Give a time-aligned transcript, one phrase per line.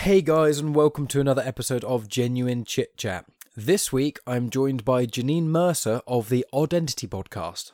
[0.00, 3.26] Hey guys, and welcome to another episode of Genuine Chit Chat.
[3.54, 7.72] This week I'm joined by Janine Mercer of the Odd Entity podcast.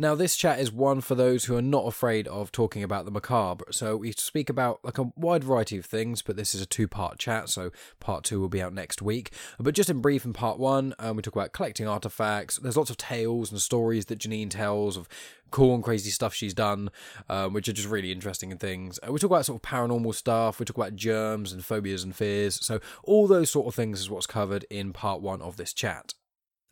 [0.00, 3.10] Now, this chat is one for those who are not afraid of talking about the
[3.10, 3.66] macabre.
[3.70, 6.88] So, we speak about like a wide variety of things, but this is a two
[6.88, 7.70] part chat, so
[8.00, 9.34] part two will be out next week.
[9.58, 12.56] But just in brief, in part one, um, we talk about collecting artifacts.
[12.56, 15.06] There's lots of tales and stories that Janine tells of
[15.50, 16.88] cool and crazy stuff she's done,
[17.28, 18.98] um, which are just really interesting things.
[19.06, 22.16] Uh, we talk about sort of paranormal stuff, we talk about germs and phobias and
[22.16, 22.64] fears.
[22.64, 26.14] So, all those sort of things is what's covered in part one of this chat.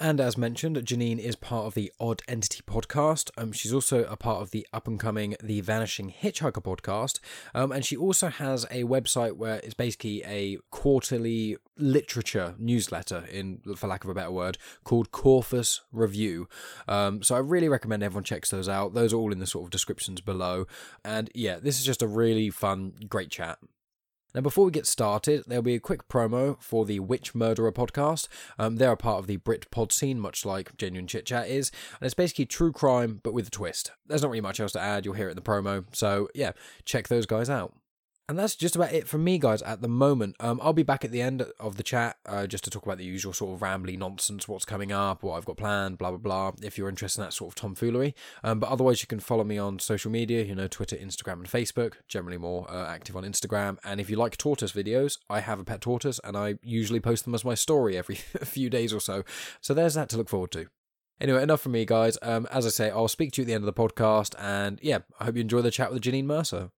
[0.00, 3.30] And as mentioned, Janine is part of the Odd Entity podcast.
[3.36, 7.18] Um, she's also a part of the up and coming The Vanishing Hitchhiker podcast.
[7.52, 13.60] Um, and she also has a website where it's basically a quarterly literature newsletter, in
[13.74, 16.48] for lack of a better word, called Corpus Review.
[16.86, 18.94] Um, so I really recommend everyone checks those out.
[18.94, 20.68] Those are all in the sort of descriptions below.
[21.04, 23.58] And yeah, this is just a really fun, great chat.
[24.34, 28.28] Now, before we get started, there'll be a quick promo for the Witch Murderer podcast.
[28.58, 31.72] Um, they're a part of the Brit pod scene, much like Genuine Chit Chat is,
[31.98, 33.92] and it's basically true crime but with a twist.
[34.06, 36.52] There's not really much else to add, you'll hear it in the promo, so yeah,
[36.84, 37.74] check those guys out.
[38.28, 40.36] And that's just about it from me, guys, at the moment.
[40.38, 42.98] Um, I'll be back at the end of the chat uh, just to talk about
[42.98, 46.18] the usual sort of rambly nonsense, what's coming up, what I've got planned, blah, blah,
[46.18, 48.14] blah, if you're interested in that sort of tomfoolery.
[48.44, 51.46] Um, but otherwise, you can follow me on social media, you know, Twitter, Instagram, and
[51.46, 53.78] Facebook, generally more uh, active on Instagram.
[53.82, 57.24] And if you like tortoise videos, I have a pet tortoise, and I usually post
[57.24, 59.24] them as my story every few days or so.
[59.62, 60.66] So there's that to look forward to.
[61.18, 62.18] Anyway, enough from me, guys.
[62.20, 64.34] Um, as I say, I'll speak to you at the end of the podcast.
[64.38, 66.70] And yeah, I hope you enjoy the chat with Janine Mercer.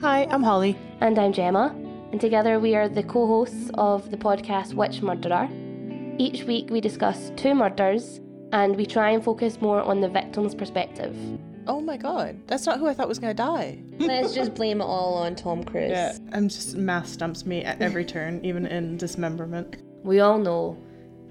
[0.00, 0.78] Hi, I'm Holly.
[1.00, 1.74] And I'm Gemma,
[2.12, 5.48] and together we are the co hosts of the podcast Witch Murderer.
[6.18, 8.20] Each week we discuss two murders
[8.52, 11.16] and we try and focus more on the victim's perspective.
[11.66, 13.78] Oh my god, that's not who I thought was gonna die.
[13.98, 15.90] Let's just blame it all on Tom Cruise.
[15.90, 19.76] Yeah, I'm just math stumps me at every turn, even in dismemberment.
[20.04, 20.78] We all know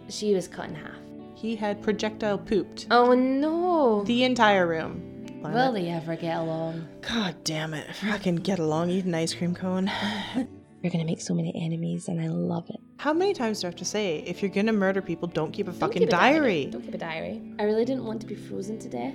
[0.09, 0.95] she was cut in half.
[1.35, 4.03] He had projectile pooped Oh no!
[4.03, 5.16] the entire room.
[5.53, 6.87] Will they ever get along?
[7.01, 7.95] God damn it.
[7.95, 9.91] Fucking get along, eat an ice cream cone.
[10.83, 12.79] You're gonna make so many enemies, and I love it.
[12.97, 15.67] How many times do I have to say, if you're gonna murder people, don't keep
[15.67, 16.65] a Don't fucking keep a diary?
[16.67, 17.41] Don't keep a diary.
[17.59, 19.13] I really didn't want to be frozen to death.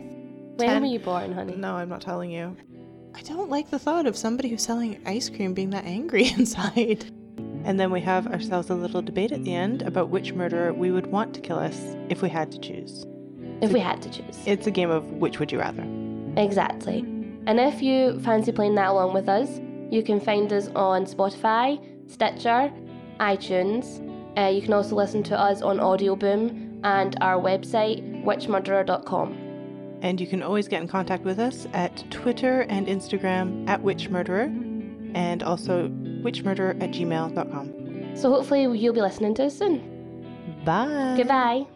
[0.57, 1.55] When Ten- were you born, honey?
[1.57, 2.57] No, I'm not telling you.
[3.15, 7.05] I don't like the thought of somebody who's selling ice cream being that angry inside.
[7.65, 10.91] And then we have ourselves a little debate at the end about which murderer we
[10.91, 13.07] would want to kill us if we had to choose.
[13.61, 14.39] If we had to choose.
[14.47, 15.87] It's a game of which would you rather.
[16.37, 17.01] Exactly.
[17.47, 19.61] And if you fancy playing that along with us,
[19.91, 21.79] you can find us on Spotify,
[22.11, 22.73] Stitcher,
[23.21, 24.01] iTunes.
[24.39, 29.39] Uh, you can also listen to us on Audioboom and our website, witchmurderer.com.
[30.03, 34.47] And you can always get in contact with us at Twitter and Instagram at witchmurderer
[35.15, 35.89] and also
[36.23, 38.17] witchmurderer at gmail.com.
[38.17, 40.63] So hopefully you'll be listening to us soon.
[40.65, 41.15] Bye.
[41.17, 41.67] Goodbye.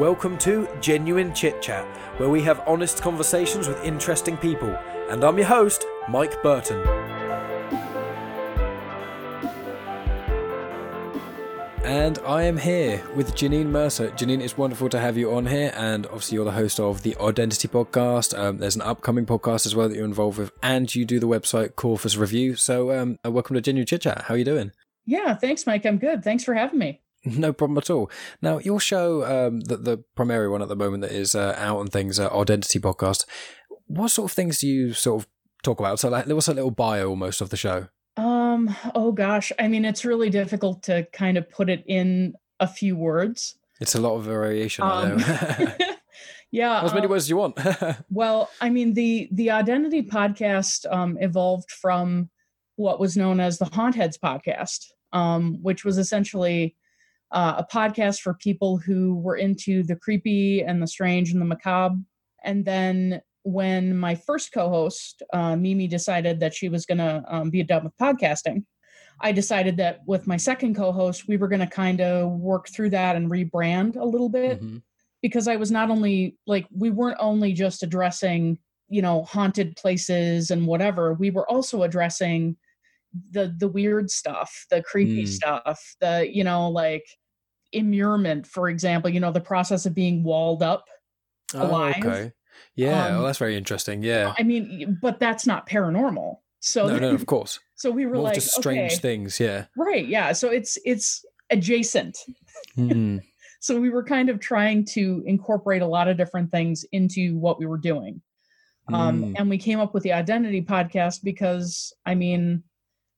[0.00, 1.86] Welcome to Genuine Chit Chat,
[2.18, 4.76] where we have honest conversations with interesting people.
[5.08, 6.84] And I'm your host, Mike Burton.
[11.84, 14.10] And I am here with Janine Mercer.
[14.10, 15.72] Janine, it's wonderful to have you on here.
[15.76, 18.36] And obviously, you're the host of the Odd Entity podcast.
[18.36, 21.28] Um, there's an upcoming podcast as well that you're involved with, and you do the
[21.28, 22.56] website Corpus Review.
[22.56, 24.22] So, um, uh, welcome to Genuine Chit Chat.
[24.22, 24.72] How are you doing?
[25.06, 25.86] Yeah, thanks, Mike.
[25.86, 26.24] I'm good.
[26.24, 27.00] Thanks for having me.
[27.38, 28.10] No problem at all.
[28.42, 31.80] Now, your show, um, the, the primary one at the moment that is uh, out
[31.80, 33.24] and things, uh, Odd Entity podcast.
[33.86, 35.28] What sort of things do you sort of
[35.62, 35.98] talk about?
[36.00, 37.88] So, like, what's a little bio almost of the show?
[38.16, 42.68] Um, oh gosh, I mean, it's really difficult to kind of put it in a
[42.68, 43.56] few words.
[43.80, 44.84] It's a lot of variation.
[44.84, 45.72] I Um, know.
[46.52, 46.82] yeah.
[46.84, 47.58] as many um, words as you want.
[48.10, 52.30] Well, I mean, the the Odd Entity podcast um, evolved from
[52.76, 56.76] what was known as the Haunt Heads podcast, um, which was essentially
[57.34, 61.46] uh, a podcast for people who were into the creepy and the strange and the
[61.46, 61.96] macabre.
[62.44, 67.50] And then when my first co-host uh, Mimi decided that she was going to um,
[67.50, 68.64] be done with podcasting,
[69.20, 72.90] I decided that with my second co-host, we were going to kind of work through
[72.90, 74.82] that and rebrand a little bit Mhm.
[75.22, 78.58] because I was not only like we weren't only just addressing
[78.88, 82.56] you know haunted places and whatever we were also addressing
[83.30, 85.28] the the weird stuff the creepy Mm.
[85.28, 87.06] stuff the you know like
[87.74, 90.84] immurement for example you know the process of being walled up
[91.54, 92.32] Oh, okay.
[92.76, 94.02] Yeah, Um, well, that's very interesting.
[94.02, 94.34] Yeah.
[94.38, 97.60] i mean but that's not paranormal so No, no, of course.
[97.74, 99.38] so we were More like just strange okay, things.
[99.38, 99.66] Yeah.
[99.76, 102.16] right yeah so it's it's adjacent
[102.78, 103.20] Mm.
[103.60, 107.58] so we were kind of trying to incorporate a lot of different things into what
[107.58, 108.20] we were doing.
[108.92, 109.34] Um, Mm.
[109.38, 112.62] and we came up with the Odd Entity podcast because I mean,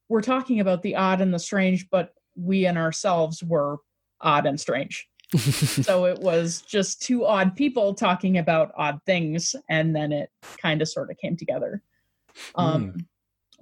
[0.08, 3.78] we're talking about the odd and the strange, but we and ourselves were
[4.20, 5.08] odd and strange.
[5.38, 10.30] so it was just two odd people talking about odd things, and then it
[10.60, 11.82] kind of sort of came together.
[12.54, 13.06] Um,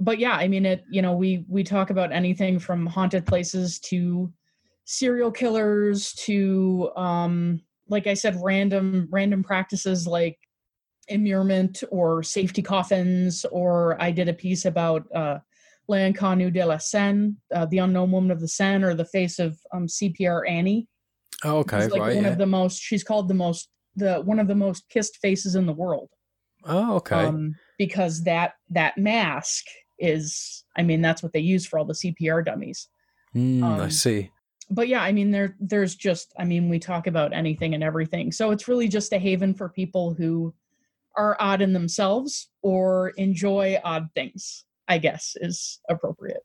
[0.01, 0.85] But yeah, I mean, it.
[0.91, 4.33] You know, we we talk about anything from haunted places to
[4.85, 10.39] serial killers to, um, like I said, random random practices like
[11.09, 13.47] immurement or safety coffins.
[13.53, 15.39] Or I did a piece about uh,
[15.89, 19.59] L'inconnue de la Seine, uh, the unknown woman of the Seine, or the face of
[19.73, 20.89] um, CPR Annie.
[21.45, 22.15] oh, okay, She's like right.
[22.17, 22.31] one Yeah.
[22.31, 25.67] of the most she's called the most the one of the most kissed faces in
[25.67, 26.09] the world
[26.65, 27.15] oh, okay.
[27.27, 29.65] um because that that mask
[29.99, 32.89] is i mean that's what they use for all the cpr dummies
[33.37, 34.31] Mm, I um, see.
[34.71, 38.33] but yeah i mean there there's just i mean we talk about anything and everything
[38.33, 40.53] so it's really just a haven for people who
[41.17, 46.45] are odd in themselves or enjoy odd things i guess is appropriate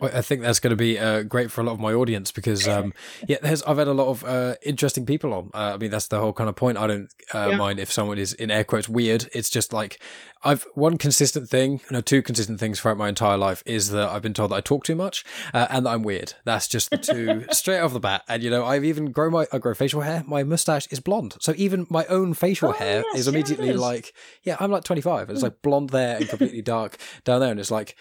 [0.00, 2.30] Well, I think that's going to be uh, great for a lot of my audience
[2.32, 2.92] because, um,
[3.28, 5.50] yeah, there's I've had a lot of uh, interesting people on.
[5.54, 6.76] Uh, I mean, that's the whole kind of point.
[6.78, 7.56] I don't uh, Yeah.
[7.56, 9.28] mind if someone is in air quotes weird.
[9.32, 10.00] It's just like
[10.44, 14.22] I've one consistent thing, no, two consistent things throughout my entire life is that I've
[14.22, 15.24] been told that I talk too much
[15.54, 16.34] uh, and that I'm weird.
[16.44, 18.22] That's just the two straight off the bat.
[18.28, 20.22] And you know, I've even grown my I grow facial hair.
[20.26, 23.70] My mustache is blonde, so even my own facial Oh, hair yes, is yeah, immediately
[23.70, 23.80] is.
[23.80, 24.12] like,
[24.42, 25.30] yeah, I'm like 25.
[25.30, 27.96] It's like blonde there and completely dark down there, and it's like.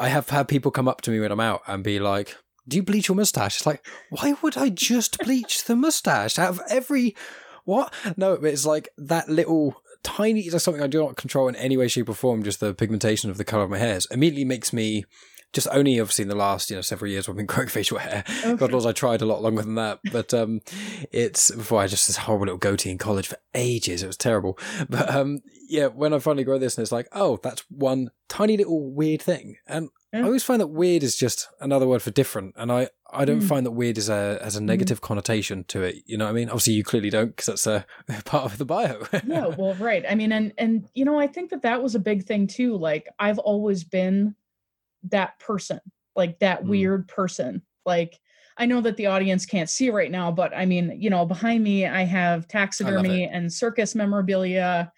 [0.00, 2.36] I have had people come up to me when I'm out and be like,
[2.66, 6.48] "Do you bleach your mustache?" It's like, why would I just bleach the mustache out
[6.48, 7.14] of every
[7.64, 7.92] what?
[8.16, 10.40] No, it's like that little tiny.
[10.40, 12.42] It's something I do not control in any way, shape, or form.
[12.42, 15.04] Just the pigmentation of the color of my hairs immediately makes me.
[15.52, 18.24] Just only obviously in the last you know several years I've been growing facial hair.
[18.44, 20.60] Oh, God knows I tried a lot longer than that, but um,
[21.10, 24.02] it's before I just this horrible little goatee in college for ages.
[24.02, 24.58] It was terrible,
[24.88, 28.56] but um, yeah, when I finally grow this, and it's like, oh, that's one tiny
[28.56, 30.20] little weird thing, and Yeah.
[30.20, 33.40] I always find that weird is just another word for different, and I I don't
[33.40, 33.48] Mm.
[33.48, 35.96] find that weird is a has a negative connotation to it.
[36.06, 36.48] You know what I mean?
[36.48, 37.84] Obviously, you clearly don't because that's a
[38.24, 39.02] part of the bio.
[39.26, 41.98] yeah well right i mean and and you know i think that that was a
[41.98, 44.34] big thing too like i've always been
[45.10, 45.80] that person
[46.16, 46.68] like that Mm.
[46.68, 47.62] weird person.
[47.86, 48.18] Like
[48.58, 51.62] i know that the audience can't see right now but i mean you know behind
[51.64, 54.92] me i have taxidermy and circus memorabilia.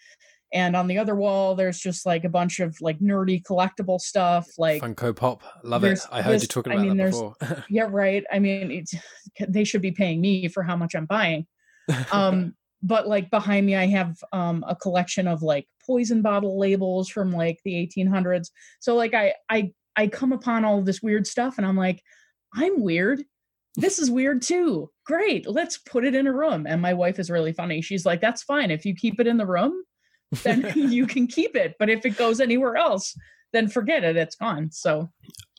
[0.54, 4.46] And on the other wall there's just like a bunch of like nerdy collectible stuff
[4.58, 5.98] like Funko Pop, love it.
[6.10, 7.34] I heard you there's- talking I about mean, that before.
[7.70, 8.24] yeah right?
[8.32, 8.94] I mean it's
[9.48, 11.46] they should be paying me for how much i'm buying.
[12.10, 17.08] Um but like behind me i have um a collection of like poison bottle labels
[17.08, 18.48] from like the 1800s
[18.80, 22.02] so like i i i come upon all this weird stuff and i'm like
[22.54, 23.22] i'm weird
[23.76, 27.30] this is weird too great let's put it in a room and my wife is
[27.30, 29.72] really funny she's like that's fine if you keep it in the room
[30.42, 33.14] then you can keep it but if it goes anywhere else
[33.52, 35.10] then forget it it's gone so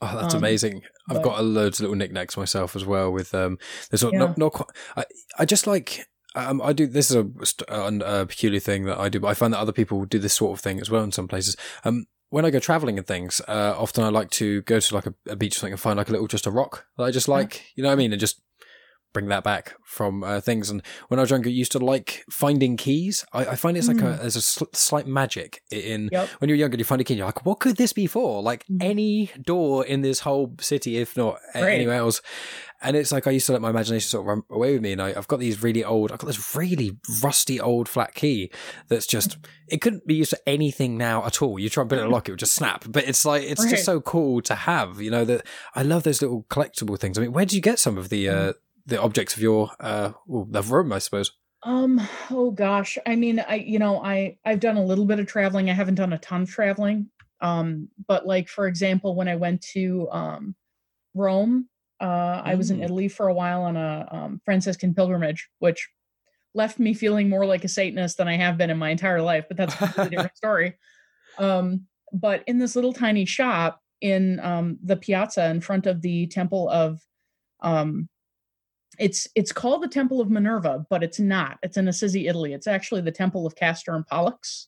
[0.01, 0.81] Oh, that's Um, amazing!
[1.09, 3.09] I've but- got a loads of little knickknacks myself as well.
[3.13, 3.57] With um,
[3.89, 4.19] there's not, Yeah.
[4.19, 4.67] not, not quite.
[4.97, 5.05] I,
[5.39, 6.05] I just like
[6.35, 6.87] um, I do.
[6.87, 7.25] This is a,
[7.69, 10.33] a, a peculiar thing that I do, but I find that other people do this
[10.33, 11.55] sort of thing as well in some places.
[11.85, 12.03] Um,
[12.33, 15.13] when I go traveling and things, uh, often I like to go to like a,
[15.29, 17.27] a beach or something and find like a little just a rock that I just
[17.27, 17.61] like.
[17.75, 18.11] You know what I mean?
[18.11, 18.41] And just
[19.13, 20.71] bring that back from uh, things.
[20.71, 23.23] And when I was younger, I used to like finding keys.
[23.33, 26.57] I, I find it's like a there's a sl- slight magic in yep when you're
[26.57, 28.41] younger, you find a key, and you're like, what could this be for?
[28.41, 28.77] Like Mhm.
[28.81, 32.19] any door in this whole city, if not anywhere else.
[32.83, 34.91] And it's like I used to let my imagination sort of run away with me.
[34.91, 38.51] And I, I've got these really old, I've got this really rusty old flat key
[38.89, 39.37] that's just,
[39.67, 41.57] it couldn't be used for anything now at all.
[41.57, 42.85] You try and put it in a lock, it would just snap.
[42.87, 43.71] But it's like, it's Right.
[43.71, 47.17] just so cool to have, you know, that I love those little collectible things.
[47.17, 48.53] I mean, where did you get some of the, uh,
[48.85, 51.31] the objects of your, uh, well, the room, I suppose?
[51.65, 52.97] Um, oh gosh.
[53.07, 55.69] I mean, I you know, I I've done a little bit of traveling.
[55.69, 57.09] I haven't done a ton of traveling.
[57.39, 60.55] Um, but like for example, when I went to um
[61.13, 61.69] Rome,
[62.03, 62.85] uh I was in Mm.
[62.85, 65.89] Italy for a while on a um Franciscan pilgrimage, which
[66.53, 69.45] left me feeling more like a Satanist than I have been in my entire life,
[69.47, 70.77] but that's a completely different story.
[71.37, 76.27] Um, but in this little tiny shop in um the piazza in front of the
[76.27, 76.99] temple of
[77.61, 78.09] um
[78.99, 81.57] it's it's called the Temple of Minerva, but it's not.
[81.63, 82.53] It's in Assisi, Italy.
[82.53, 84.67] It's actually the Temple of Castor and Pollux.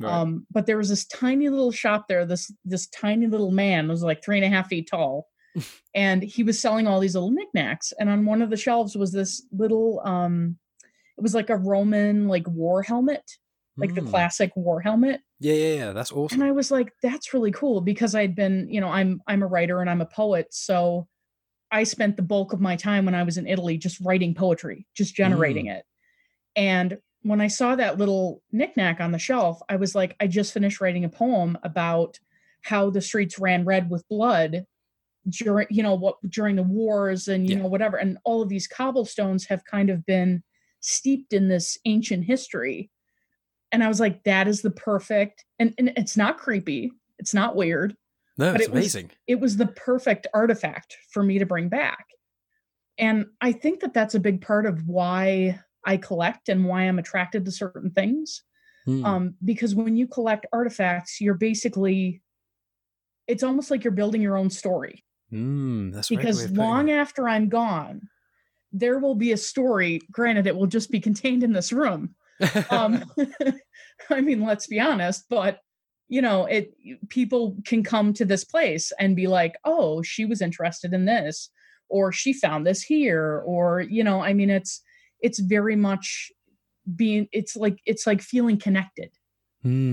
[0.00, 0.12] Right.
[0.12, 2.24] Um, but there was this tiny little shop there.
[2.24, 5.26] This this tiny little man was like three and a half feet tall,
[5.94, 7.92] and he was selling all these little knickknacks.
[7.98, 10.00] And on one of the shelves was this little.
[10.04, 10.58] Um,
[11.18, 13.30] it was like a Roman like war helmet,
[13.76, 14.10] like the Mm.
[14.10, 15.20] classic war helmet.
[15.38, 15.92] Yeah, yeah, yeah.
[15.92, 16.40] That's awesome.
[16.40, 19.46] And I was like, that's really cool because I'd been, you know, I'm I'm a
[19.46, 21.08] writer and I'm a poet, so
[21.70, 24.86] I spent the bulk of my time when I was in Italy just writing poetry,
[24.94, 25.84] just generating it.
[26.56, 30.52] And when I saw that little knickknack on the shelf, I was like, I just
[30.52, 32.18] finished writing a poem about
[32.62, 34.64] how the streets ran red with blood
[35.28, 37.62] during, you know, what during the wars and you Yeah.
[37.62, 37.96] know whatever.
[37.96, 40.42] And all of these cobblestones have kind of been
[40.80, 42.90] steeped in this ancient history.
[43.72, 47.54] And I was like, that is the perfect, and, and it's not creepy, it's not
[47.54, 47.94] weird
[48.38, 49.10] No, But it's it was- amazing.
[49.26, 52.06] it was the perfect artifact for me to bring back.
[52.98, 56.98] And I think that that's a big part of why I collect and why I'm
[56.98, 58.42] attracted to certain things.
[58.86, 59.04] Hmm.
[59.04, 62.22] Um, because when you collect artifacts, you're basically,
[63.26, 65.04] it's almost like you're building your own story.
[65.32, 66.90] Mm, that's a great way Because putting long it.
[66.90, 68.08] after I'm gone,
[68.72, 70.00] there will be a story.
[70.12, 72.14] Granted, it will just be contained in this room.
[72.70, 73.04] Um,
[74.10, 75.60] I mean, let's be honest, but
[76.08, 76.74] you know, it
[77.10, 81.50] people can come to this place and be like, "Oh, she was interested in this,"
[81.88, 84.82] or "She found this here," or you know, I mean, it's
[85.20, 86.32] it's very much
[86.96, 87.28] being.
[87.32, 89.12] It's like it's like feeling connected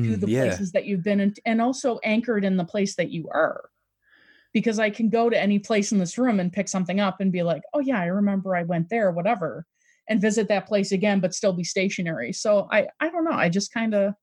[0.06, 0.60] to Mm, the yeah.
[0.60, 3.70] places that you've been in, and also anchored in the place that you are.
[4.54, 7.32] Because I can go to any place in this room and pick something up and
[7.32, 9.66] be like, "Oh yeah, I remember I went there," whatever,
[10.10, 12.34] and visit that place again, but still be stationary.
[12.34, 13.32] So I I don't know.
[13.32, 14.14] I just kind of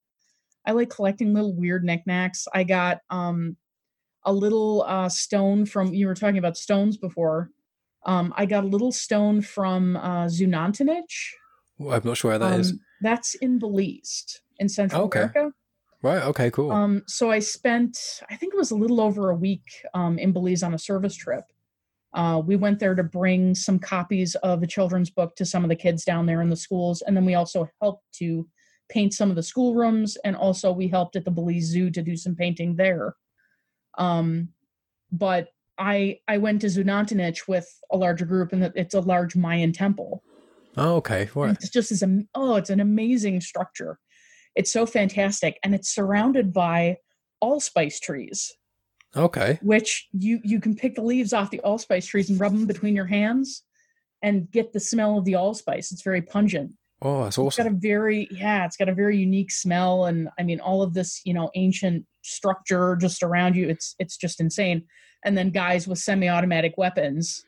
[0.67, 2.47] I like collecting little weird knickknacks.
[2.55, 3.57] I got um
[4.25, 7.51] a little uh stone from you were talking about stones before.
[8.07, 11.31] Um, I got a little stone from uh, Xunantunich.
[11.79, 12.73] Well, I'm not sure where that is.
[12.73, 15.21] Um, That's in Belize in Central Okay.
[15.21, 15.53] America.
[16.05, 16.23] Right.
[16.23, 16.51] Okay.
[16.51, 16.71] Cool.
[16.71, 20.33] Um, so I spent, I think it was a little over a week um, in
[20.33, 21.45] Belize on a service trip.
[22.13, 25.71] Uh, we went there to bring some copies of the children's book to some of
[25.71, 28.47] the kids down there in the schools, and then we also helped to
[28.91, 32.19] paint some of the schoolrooms, and also we helped at the Belize Zoo to do
[32.19, 33.17] some painting there.
[33.97, 34.51] Um,
[35.11, 39.73] but I I went to Xunantunich with a larger group, and it's a large Mayan
[39.73, 40.23] temple.
[40.77, 41.31] oh, okay.
[41.35, 41.53] Right.
[41.53, 43.99] It's just as a oh, it's an amazing structure.
[44.55, 46.99] It's so fantastic, and it's surrounded by
[47.41, 48.53] allspice trees,
[49.17, 49.59] Okay.
[49.63, 52.95] which you you can pick the leaves off the allspice trees and rub them between
[52.97, 53.63] your hands,
[54.23, 55.93] and get the smell of the allspice.
[55.93, 56.73] It's very pungent.
[57.03, 57.47] Oh, that's awesome.
[57.49, 60.83] It's got a very yeah, it's got a very unique smell, and I mean all
[60.83, 63.69] of this you know ancient structure just around you.
[63.69, 64.85] It's it's just insane.
[65.25, 67.45] And then guys with semi-automatic weapons,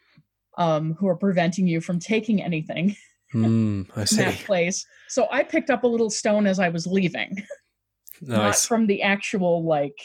[0.58, 2.96] um, who are preventing you from taking anything
[3.44, 4.16] Mm, I see.
[4.16, 4.84] that place.
[5.08, 7.42] So I picked up a little stone as I was leaving,
[8.20, 9.98] not from the actual like,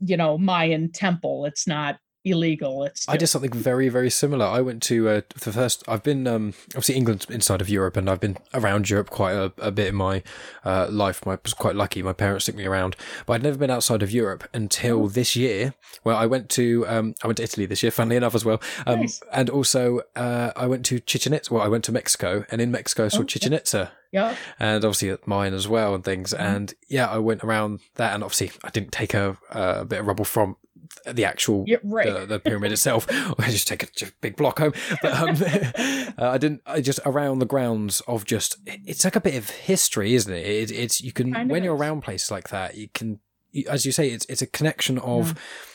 [0.00, 1.46] you know, Mayan temple.
[1.46, 2.84] It's not illegal.
[2.84, 4.44] It's I did something very, very similar.
[4.44, 5.82] I went to uh, the first.
[5.88, 9.52] I've been um, obviously England's inside of Europe, and I've been around Europe quite a,
[9.58, 10.22] a bit in my
[10.64, 11.24] uh, life.
[11.24, 12.02] My, I was quite lucky.
[12.02, 15.74] My parents took me around, but I'd never been outside of Europe until this year.
[16.04, 18.60] Well, I went to um, I went to Italy this year, funnily enough as well,
[18.86, 19.22] um, Nice.
[19.32, 21.54] and also uh, I went to Chichen Itza.
[21.54, 24.34] Well, I went to Mexico, and in Mexico I saw Oh, Chichen Itza, yeah.
[24.58, 26.34] and obviously at mine as well and things.
[26.34, 26.40] Mhm.
[26.40, 30.06] And yeah, I went around that, and obviously I didn't take a, a bit of
[30.06, 30.56] rubble from
[31.10, 32.12] the actual Yeah, right.
[32.12, 33.06] the, the pyramid itself.
[33.38, 33.88] I just take a
[34.20, 35.36] big block home, but um,
[36.18, 36.62] uh, I didn't.
[36.66, 38.56] I just around the grounds of just.
[38.66, 40.46] It's like a bit of history, isn't it?
[40.46, 41.80] it it's you can Kind when you're is.
[41.80, 43.20] around places like that, you can,
[43.52, 45.34] you, as you say, it's it's a connection of.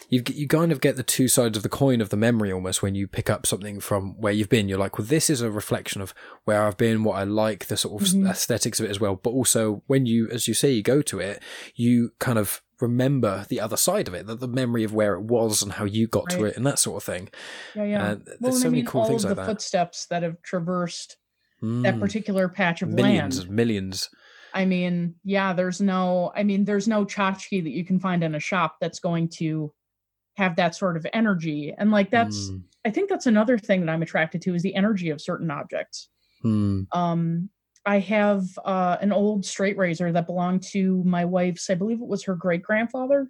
[0.09, 2.81] You you kind of get the two sides of the coin of the memory almost
[2.83, 4.67] when you pick up something from where you've been.
[4.67, 6.13] You're like, well, this is a reflection of
[6.43, 8.29] where I've been, what I like, the sort of Mhm.
[8.29, 9.15] aesthetics of it as well.
[9.15, 11.41] But also when you, as you say, you go to it,
[11.75, 15.21] you kind of remember the other side of it, that the memory of where it
[15.21, 17.29] was and how you got to it and that sort of thing.
[17.75, 18.11] Yeah, yeah.
[18.11, 19.47] And there's well, so I many mean, cool all things of like the that.
[19.47, 21.17] footsteps that have traversed
[21.61, 21.99] that Mm.
[21.99, 23.47] particular patch of millions land.
[23.47, 24.09] and millions.
[24.53, 28.33] I mean, yeah, there's no, I mean, there's no tchotchke that you can find in
[28.35, 29.71] a shop that's going to
[30.37, 31.73] have that sort of energy.
[31.77, 32.63] And like, that's, Mm.
[32.83, 36.09] I think that's another thing that I'm attracted to is the energy of certain objects.
[36.43, 36.87] Mm.
[36.93, 37.49] Um,
[37.85, 42.07] I have uh, an old straight razor that belonged to my wife's, I believe it
[42.07, 43.29] was her great grandfather.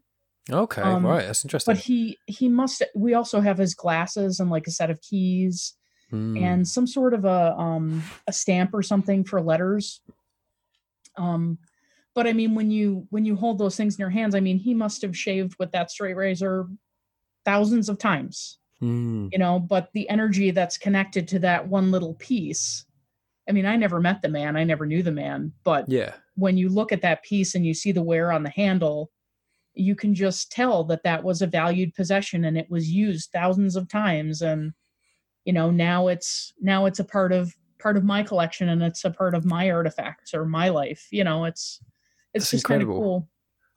[0.49, 1.25] Okay, Um, right.
[1.25, 1.73] That's interesting.
[1.75, 5.75] But he, he must, we also have his glasses and like a set of keys
[6.11, 6.41] Mm.
[6.41, 10.01] and some sort of a um a stamp or something for letters
[11.15, 11.57] um
[12.13, 14.57] but i mean when you when you hold those things in your hands i mean
[14.57, 16.67] he must have shaved with that straight razor
[17.45, 19.29] thousands of times Mm.
[19.31, 22.85] you know but the energy that's connected to that one little piece
[23.47, 26.13] i mean i never met the man i never knew the man but Yeah.
[26.35, 29.11] when you look at that piece and you see the wear on the handle
[29.73, 33.75] you can just tell that that was a valued possession and it was used thousands
[33.75, 34.73] of times and
[35.45, 39.05] you know now it's now it's a part of part of my collection and it's
[39.05, 41.79] a part of my artifacts or my life you know it's
[42.33, 43.27] it's That's just kind of incredible.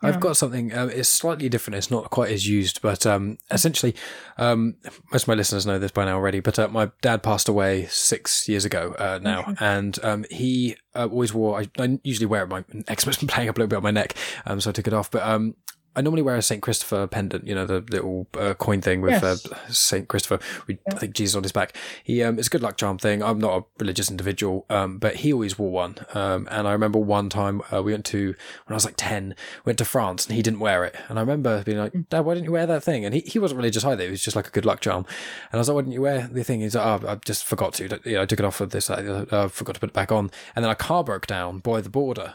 [0.04, 0.72] Cool I've got something.
[0.72, 1.76] Uh, it's slightly different.
[1.76, 3.94] It's not quite as used, but um, essentially,
[4.38, 4.76] um,
[5.12, 6.40] most of my listeners know this by now already.
[6.40, 9.54] But uh, my dad passed away six years ago uh, now, Okay.
[9.60, 11.60] and um, he uh, always wore.
[11.60, 12.48] I, I usually wear it.
[12.48, 14.14] My eczema's been playing up a little bit on my neck,
[14.46, 15.10] um, so I took it off.
[15.10, 15.54] But um,
[15.96, 17.46] I normally wear a Saint Christopher pendant.
[17.46, 19.46] You know, the little uh, coin thing with Yes.
[19.46, 20.38] uh, Saint Christopher.
[20.66, 21.76] We, I think Jesus on his back.
[22.02, 23.22] He um, it's a good luck charm thing.
[23.22, 25.96] I'm not a religious individual, um, but he always wore one.
[26.14, 29.34] Um, and I remember one time uh, we went to when I was like ten,
[29.64, 30.94] went to France and he didn't wear it.
[31.08, 32.08] And I remember being like, Mm.
[32.08, 33.04] Dad, why didn't you wear that thing?
[33.04, 34.04] And he, he wasn't religious either.
[34.04, 35.04] It was just like a good luck charm.
[35.52, 36.60] And I was like, why didn't you wear the thing?
[36.60, 38.00] He's like, oh, I just forgot to.
[38.04, 38.90] You know, I took it off of this.
[38.90, 40.30] I uh, forgot to put it back on.
[40.56, 42.34] And then a car broke down by the border.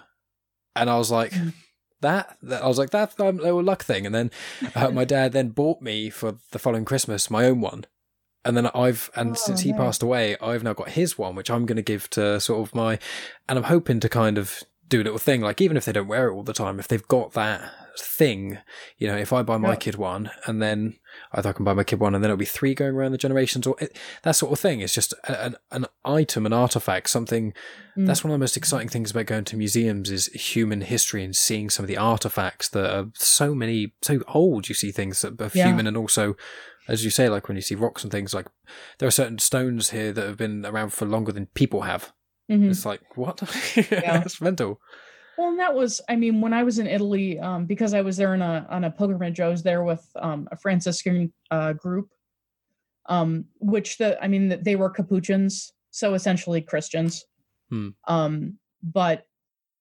[0.75, 1.53] And I was like, Mm.
[2.01, 4.05] That, that I was like, that's a little luck thing.
[4.05, 4.31] And then
[4.75, 7.85] uh, my dad then bought me for the following Christmas my own one.
[8.45, 11.51] And then I've, and Oh, since he passed away, I've now got his one, which
[11.51, 12.97] I'm going to give to sort of my,
[13.47, 15.41] and I'm hoping to kind of do a little thing.
[15.41, 18.57] Like, even if they don't wear it all the time, if they've got that thing,
[18.97, 19.75] you know, if I buy my Yeah.
[19.75, 20.99] kid one and then
[21.31, 23.65] I can buy my kid one and then it'll be three going around the generations
[23.65, 24.79] or it, that sort of thing.
[24.81, 27.53] It's just an, an item, an artifact, something
[27.97, 28.05] Mm.
[28.05, 31.35] that's one of the most exciting things about going to museums is human history and
[31.35, 34.69] seeing some of the artifacts that are so many, so old.
[34.69, 35.65] You see things that are Yeah.
[35.67, 36.37] human and also,
[36.87, 38.45] as you say, like when you see rocks and things, like
[38.99, 42.13] there are certain stones here that have been around for longer than people have.
[42.49, 42.69] Mhm.
[42.69, 43.41] It's like, what?
[43.91, 44.19] Yeah.
[44.19, 44.79] That's mental.
[45.39, 48.17] Well, and that was, I mean, when I was in Italy, um, because I was
[48.17, 52.09] there on a on a pilgrimage, I was there with um, a Franciscan uh, group,
[53.05, 57.23] um, which the, I mean, they were Capuchins, so essentially Christians.
[57.69, 57.91] Hmm.
[58.05, 59.27] Um, but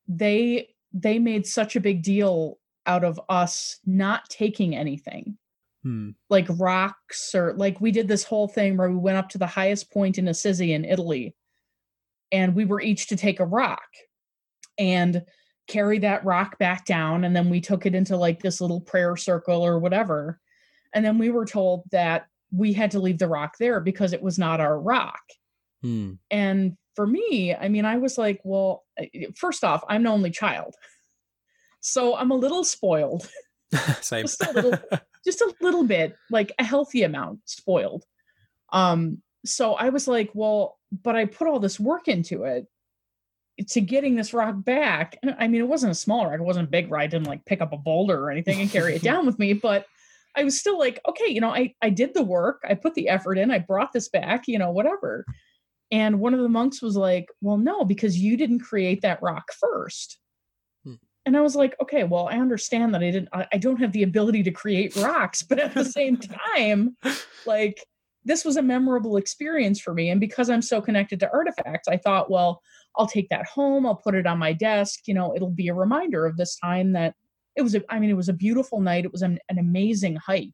[0.07, 5.37] they they made such a big deal out of us not taking anything,
[5.83, 6.11] Hmm.
[6.31, 9.47] like rocks or like we did this whole thing where we went up to the
[9.49, 11.35] highest point in Assisi in Italy,
[12.31, 13.88] and we were each to take a rock,
[14.79, 15.25] and
[15.69, 19.17] carry that rock back down and then we took it into like this little prayer
[19.17, 20.41] circle or whatever.
[20.95, 24.23] And then we were told that we had to leave the rock there because it
[24.23, 25.21] was not our rock.
[25.83, 26.15] Hmm.
[26.33, 28.85] and for me i mean i was like well
[29.37, 30.75] first off i'm an only child.
[31.81, 33.31] So i'm a little spoiled.
[34.00, 34.23] Same.
[34.23, 34.78] Just a little-
[35.25, 38.04] just a little bit like a healthy amount spoiled.
[38.73, 42.67] Um so i was like well but i put all this work into it
[43.66, 46.71] to getting this rock back i mean it wasn't a small rock it wasn't a
[46.71, 49.26] big rock i didn't like pick up a boulder or anything and carry it down
[49.26, 49.86] with me but
[50.36, 53.08] i was still like okay you know i i did the work i put the
[53.08, 55.25] effort in i brought this back you know whatever
[55.90, 59.50] and one of the monks was like well no because you didn't create that rock
[59.58, 60.18] first
[60.84, 60.94] Hmm.
[61.26, 63.92] and i was like okay well i understand that i didn't I, I don't have
[63.92, 66.16] the ability to create rocks but at the same
[66.56, 66.97] time
[67.47, 67.84] like
[68.28, 71.97] this was a memorable experience for me and because i'm so connected to artifacts i
[71.97, 72.62] thought well
[72.97, 75.75] i'll take that home i'll put it on my desk you know it'll be a
[75.75, 77.14] reminder of this time that
[77.56, 80.17] it was a, i mean it was a beautiful night it was an, an amazing
[80.17, 80.52] hike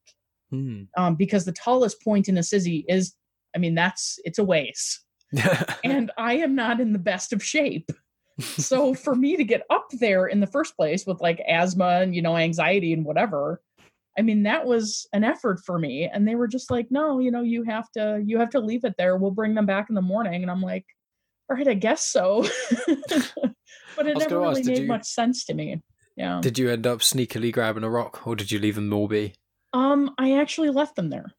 [0.51, 0.83] Hmm.
[0.97, 3.15] um, because the tallest point in assisi is
[3.57, 5.05] i mean that's it's a ways
[5.85, 7.91] and I am not in the best of shape.
[8.41, 12.15] so for me to get up there in the first place with like asthma and
[12.15, 13.61] you know anxiety and whatever,
[14.19, 16.09] I mean that was an effort for me.
[16.13, 18.85] And they were just like, no, you know, you have to you have to leave
[18.85, 19.17] it there.
[19.17, 20.43] We'll bring them back in the morning.
[20.43, 20.87] And I'm like,
[21.51, 22.43] all right, I guess so.
[23.97, 25.83] but it never gonna ask, really made you- much sense to me.
[26.17, 26.41] Yeah.
[26.41, 29.35] Did you end up sneakily grabbing a rock or did you leave them all be?
[29.73, 31.33] um, I actually left them there.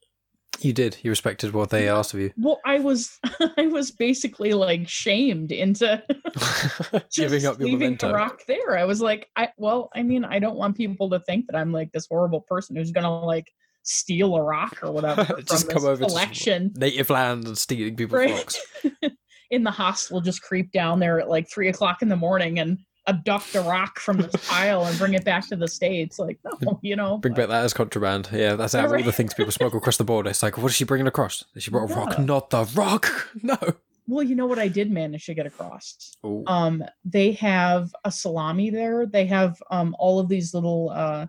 [0.59, 0.97] You did.
[1.03, 2.31] You respected what they asked of you.
[2.37, 3.19] Well, I was
[3.57, 6.01] I was basically like shamed into
[7.15, 8.13] Giving up your leaving memento.
[8.13, 8.77] rock there.
[8.77, 11.71] I was like, I well, I mean, I don't want people to think that I'm
[11.71, 13.51] like this horrible person who's gonna like
[13.83, 17.57] steal a rock or whatever Just from come this over to collection native land and
[17.57, 18.31] stealing people's Right.
[18.31, 18.59] rocks.
[19.51, 20.21] in the hostel.
[20.21, 23.99] Just creep down there at like three o'clock in the morning and abduct a rock
[23.99, 26.17] from this pile and bring it back to the states.
[26.19, 27.17] Like, no, you know.
[27.17, 28.29] Bring back that as contraband.
[28.31, 30.29] Yeah, that's out of all the things people smuggle across the border.
[30.29, 31.43] It's like, what is she bringing across?
[31.57, 33.29] She brought a rock, not the rock.
[33.43, 33.57] No.
[34.07, 36.15] Well, you know what I did manage to get across.
[36.25, 36.43] Ooh.
[36.47, 41.25] um they have a salami there they have um all of these little uh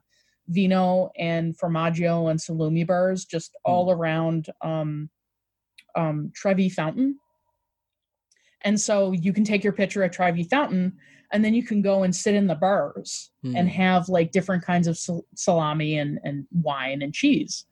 [0.48, 5.10] vino and formaggio and salumi bars just all around um
[5.94, 7.18] um trevi fountain
[8.62, 10.96] and so you can take your picture at trevi fountain
[11.32, 13.66] and then you can go and sit in the bars and Hmm.
[13.66, 17.64] have like different kinds of sal- salami and and wine and cheese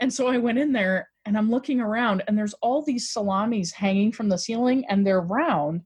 [0.00, 3.72] and so i went in there and i'm looking around and there's all these salamis
[3.72, 5.82] hanging from the ceiling and they're round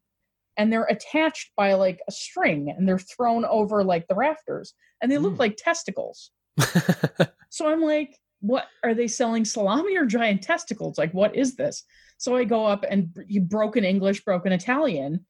[0.57, 5.11] and they're attached by like a string and they're thrown over like the rafters and
[5.11, 5.39] they look Mm.
[5.41, 6.31] like testicles
[7.51, 11.85] so i'm like what are they selling salami or giant testicles like what is this
[12.19, 15.25] so i go up and br- broken english broken italian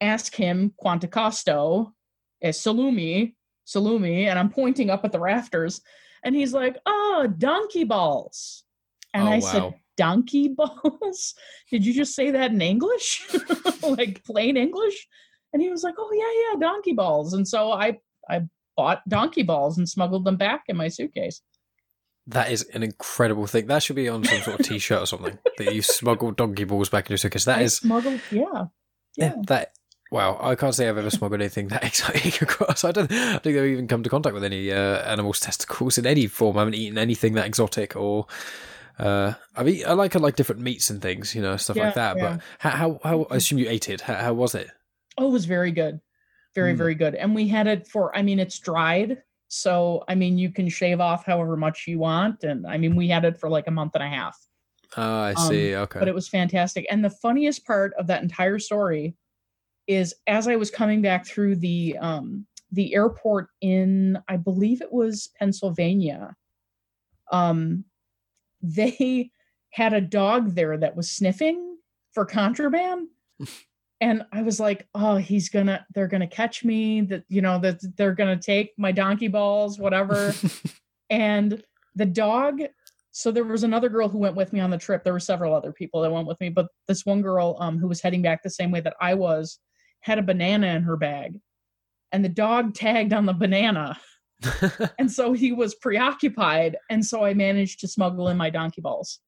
[0.00, 1.92] ask him quanto costo
[2.40, 3.34] is eh, salumi
[3.66, 5.80] salumi and I'm pointing up at the rafters
[6.24, 8.64] and he's like, "Oh, donkey balls."
[9.14, 9.40] And Oh, I wow.
[9.40, 11.34] said, "Donkey balls?
[11.70, 13.26] Did you just say that in English?
[13.82, 15.06] like plain English?"
[15.52, 18.42] And he was like, "Oh, yeah, yeah, donkey balls." And so I I
[18.76, 21.40] bought donkey balls and smuggled them back in my suitcase.
[22.26, 23.66] That is an incredible thing.
[23.66, 25.38] That should be on some sort of t-shirt or something.
[25.58, 27.44] that you smuggled donkey balls back in your suitcase.
[27.46, 28.66] That I is smuggled, yeah.
[29.16, 29.34] yeah.
[29.48, 29.72] That
[30.10, 30.38] wow.
[30.40, 32.84] I can't say I've ever smuggled anything that exciting across.
[32.84, 33.10] I don't.
[33.12, 36.26] I don't think I've even come to contact with any uh, animals' testicles in any
[36.26, 36.56] form.
[36.56, 38.26] I haven't eaten anything that exotic or.
[38.98, 41.86] Uh, I mean, I like I like different meats and things, you know, stuff Yeah,
[41.86, 42.16] like that.
[42.18, 42.22] yeah.
[42.36, 43.26] But how, how, how?
[43.30, 44.02] I assume you ate it.
[44.02, 44.68] How, how was it?
[45.16, 46.00] Oh, it was very good.
[46.54, 46.78] Very, Hmm.
[46.78, 47.14] very good.
[47.14, 49.22] And we had it for, I mean, it's dried.
[49.48, 52.44] So, I mean, you can shave off however much you want.
[52.44, 54.36] And I mean, we had it for like a month and a half,
[54.96, 55.74] Ah, I Um, see.
[55.76, 55.98] okay.
[55.98, 56.86] but it was fantastic.
[56.90, 59.14] And the funniest part of that entire story
[59.90, 64.92] is as I was coming back through the, um, the airport in, I believe it
[64.92, 66.36] was Pennsylvania,
[67.32, 67.84] um,
[68.62, 69.30] they
[69.70, 71.76] had a dog there that was sniffing
[72.12, 73.08] for contraband.
[74.02, 77.82] And i was like oh he's gonna they're gonna catch me that you know that
[77.98, 80.32] they're gonna take my donkey balls whatever.
[81.10, 81.62] And
[81.96, 82.62] the dog
[83.10, 85.04] so there was another girl who went with me on the trip.
[85.04, 87.88] There were several other people that went with me but this one girl um, who
[87.88, 89.58] was heading back the same way that i was
[90.00, 91.38] had a banana in her bag
[92.12, 93.98] and the dog tagged on the banana
[94.98, 99.20] and so he was preoccupied and so i managed to smuggle in my donkey balls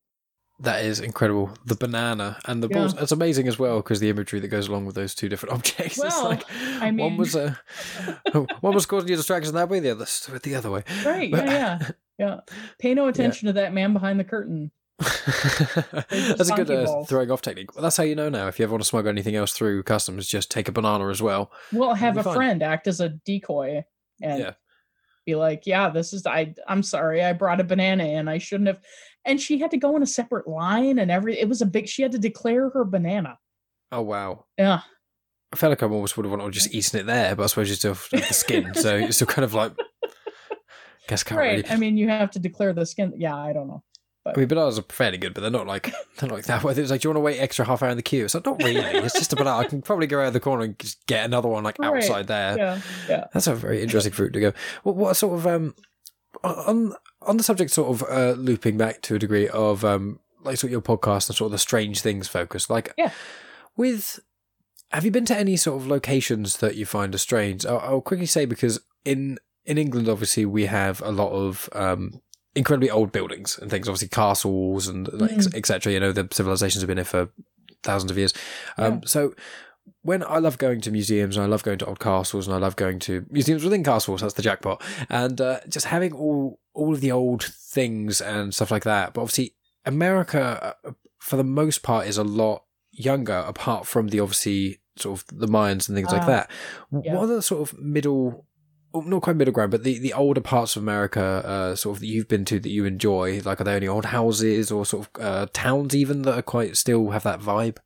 [0.61, 1.51] That is incredible.
[1.67, 2.77] The banana and the Yeah.
[2.79, 2.95] balls.
[3.03, 5.99] It's amazing as well because the imagery that goes along with those two different objects.
[5.99, 6.45] it's Well, like
[6.81, 7.55] I one mean- was uh,
[8.61, 10.07] one was causing you distraction that way, the other
[10.43, 10.85] the other way.
[11.05, 12.41] right But- yeah yeah yeah
[12.79, 14.71] pay no attention to that man behind the curtain
[15.03, 17.75] that's a good uh, throwing off technique.
[17.75, 18.49] Well, that's how you know now.
[18.49, 21.21] If you ever want to smuggle anything else through customs, just take a banana as
[21.23, 21.53] well.
[21.73, 22.35] Well, have a fine.
[22.35, 23.85] friend act as a decoy
[24.21, 24.53] and Yeah.
[25.27, 26.55] be like, "Yeah, this is I.
[26.69, 28.81] I'm sorry, I brought a banana and I shouldn't have."
[29.25, 31.39] And she had to go in a separate line and every.
[31.39, 31.89] It was a big.
[31.89, 33.39] She had to declare her banana.
[33.91, 34.47] Oh wow.
[34.59, 34.81] Yeah,
[35.53, 37.47] I felt like I almost would have wanted to just eating it there, but I
[37.47, 39.73] suppose you still have the skin, so you're still kind of like.
[41.09, 41.57] Guess can't right.
[41.65, 41.69] really.
[41.69, 43.13] I mean, you have to declare the skin.
[43.17, 43.83] Yeah, I don't know.
[44.25, 45.85] I mean, bananas are fairly good, but they're not like
[46.19, 46.63] they're not like that.
[46.63, 48.25] Whether it's like, do you want to wait extra half hour in the queue?
[48.25, 48.81] It's like not really.
[48.81, 49.57] It's just a banana.
[49.59, 51.97] I can probably go around the corner and just get another one like Right.
[52.03, 52.57] outside there.
[52.57, 53.25] Yeah, yeah.
[53.33, 54.53] That's a very interesting fruit to go.
[54.85, 55.75] What, what sort of um
[56.45, 60.57] on on the subject, sort of uh, looping back to a degree of um like
[60.57, 62.69] sort of your podcast and sort of the strange things focus.
[62.71, 63.11] Like, Yeah.
[63.77, 64.21] with
[64.91, 67.65] have you been to any sort of locations that you find are strange?
[67.65, 72.21] I'll, I'll quickly say because in in England, obviously, we have a lot of um
[72.55, 73.89] incredibly old buildings and things.
[73.89, 75.55] Obviously, castles and like, Mm.
[75.55, 75.93] etc.
[75.93, 77.29] You know, the civilizations have been here for
[77.83, 78.33] thousands of years.
[78.79, 79.01] Um, Yeah.
[79.07, 79.35] So
[80.03, 82.59] when I love going to museums and I love going to old castles and I
[82.59, 84.83] love going to museums within castles, that's the jackpot.
[85.09, 89.13] And uh, just having all all of the old things and stuff like that.
[89.15, 94.21] But obviously, America, uh, for the most part, is a lot younger, apart from the
[94.21, 96.51] obviously sort of the mines and things like Ah, that.
[97.03, 97.15] Yeah.
[97.15, 98.47] What are the sort of middle?
[98.93, 102.01] Well, Not quite middle ground, but the, the older parts of America, uh, sort of
[102.01, 103.41] that you've been to that you enjoy.
[103.45, 106.77] Like, are there any old houses or sort of uh, towns even that are quite
[106.77, 107.79] still have that vibe?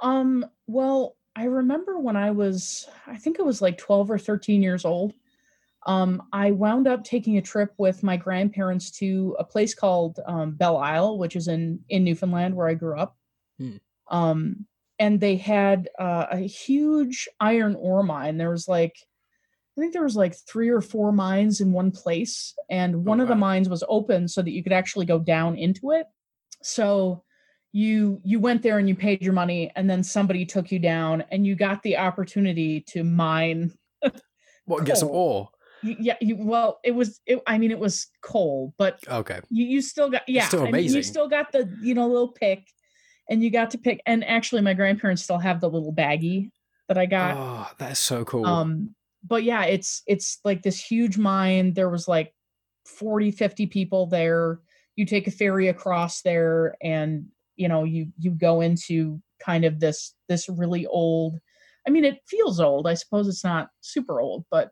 [0.00, 4.62] Um, well, I remember when I was, I think it was like 12 or 13
[4.62, 5.12] years old.
[5.86, 10.52] Um, I wound up taking a trip with my grandparents to a place called um,
[10.52, 13.16] Belle Isle, which is in in Newfoundland where I grew up.
[13.58, 13.76] Hmm.
[14.10, 14.66] Um,
[14.98, 18.36] and they had uh, a huge iron ore mine.
[18.36, 18.96] There was like,
[19.78, 23.28] I think there was like three or four mines in one place, and one of
[23.28, 26.06] the mines was open so that you could actually go down into it.
[26.62, 27.22] So
[27.72, 31.22] you you went there and you paid your money and then somebody took you down
[31.30, 33.72] and you got the opportunity to mine
[34.64, 35.50] What, get some ore?
[35.82, 39.40] yeah you, well it was it, i mean it was coal but Okay.
[39.50, 42.32] you, you still got yeah still I mean, you still got the you know little
[42.32, 42.66] pick
[43.28, 46.50] and you got to pick and actually my grandparents still have the little baggie
[46.88, 48.46] that i got Oh, that is so cool.
[48.46, 48.94] um
[49.28, 52.32] but yeah it's it's like this huge mine there was like
[52.86, 54.60] 40 50 people there
[54.96, 59.80] you take a ferry across there and you know you you go into kind of
[59.80, 61.38] this this really old
[61.86, 64.70] i mean it feels old i suppose it's not super old but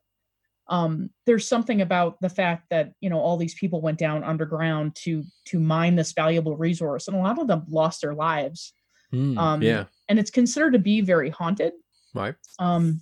[0.69, 4.95] um there's something about the fact that you know all these people went down underground
[4.97, 8.73] to to mine this valuable resource and a lot of them lost their lives
[9.12, 9.85] Hmm, um, yeah.
[10.09, 11.75] and it's considered to be very haunted
[12.12, 12.35] Right.
[12.59, 13.01] um,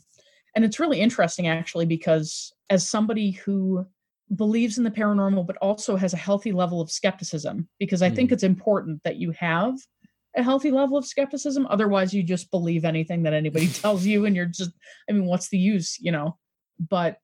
[0.55, 3.85] and it's really interesting actually because as somebody who
[4.35, 8.31] believes in the paranormal but also has a healthy level of skepticism because i think
[8.31, 8.33] Mm.
[8.33, 9.75] it's important that you have
[10.37, 14.35] a healthy level of skepticism otherwise you just believe anything that anybody tells you and
[14.35, 14.71] you're just
[15.09, 16.37] i mean what's the use you know
[16.79, 17.19] but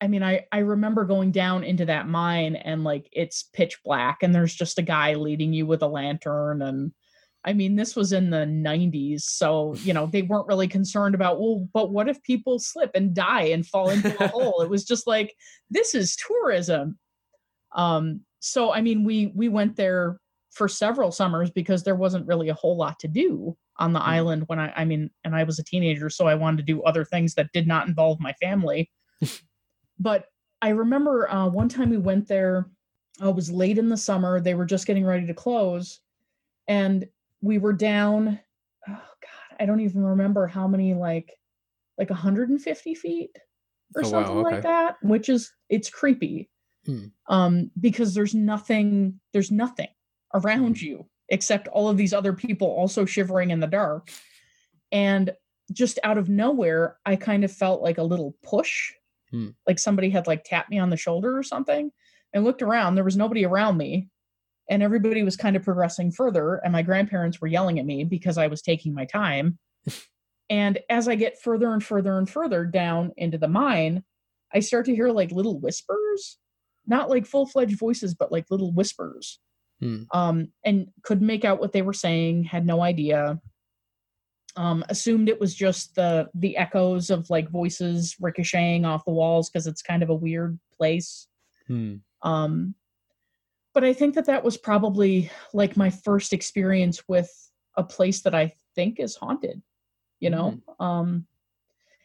[0.00, 4.18] I mean, I I remember going down into that mine and like it's pitch black
[4.22, 6.92] and there's just a guy leading you with a lantern and
[7.46, 11.38] I mean, this was in the 90s, so you know they weren't really concerned about
[11.40, 14.62] well, but what if people slip and die and fall into a hole?
[14.62, 15.34] It was just like
[15.70, 16.98] this is tourism.
[17.74, 20.18] Um, so I mean, we we went there
[20.52, 24.06] for several summers because there wasn't really a whole lot to do on the Mhm.
[24.08, 26.82] island when I I mean, and I was a teenager, so I wanted to do
[26.84, 28.90] other things that did not involve my family.
[29.98, 30.26] but
[30.62, 32.70] I remember uh, one time we went there.
[33.22, 34.40] uh, it was late in the summer.
[34.40, 36.00] They were just getting ready to close,
[36.68, 37.06] and
[37.44, 38.40] we were down.
[38.88, 41.30] Oh God, I don't even remember how many like
[41.98, 43.30] like 150 feet
[43.94, 44.54] or Oh, wow, something okay.
[44.54, 46.50] like that, which is it's creepy.
[46.86, 47.06] Hmm.
[47.28, 49.88] Um, because there's nothing, there's nothing
[50.34, 50.84] around Hmm.
[50.86, 54.10] you except all of these other people also shivering in the dark.
[54.92, 55.32] And
[55.72, 58.92] just out of nowhere, I kind of felt like a little push,
[59.30, 59.50] Hmm.
[59.66, 61.90] like somebody had like tapped me on the shoulder or something.
[62.32, 64.08] and looked around, there was nobody around me,
[64.68, 66.56] and everybody was kind of progressing further.
[66.56, 69.58] And my grandparents were yelling at me because I was taking my time.
[70.50, 74.02] and as I get further and further and further down into the mine,
[74.52, 76.38] I start to hear like little whispers,
[76.86, 79.40] not like full fledged voices, but like little whispers.
[79.80, 80.02] Hmm.
[80.12, 83.40] Um, and couldn't make out what they were saying, had no idea.
[84.56, 89.50] Um, assumed it was just the the echoes of like voices ricocheting off the walls
[89.50, 91.26] because it's kind of a weird place.
[91.66, 91.96] Hmm.
[92.22, 92.76] Um,
[93.74, 97.30] but I think that that was probably like my first experience with
[97.76, 99.60] a place that I think is haunted,
[100.20, 100.60] you know?
[100.78, 101.26] Um,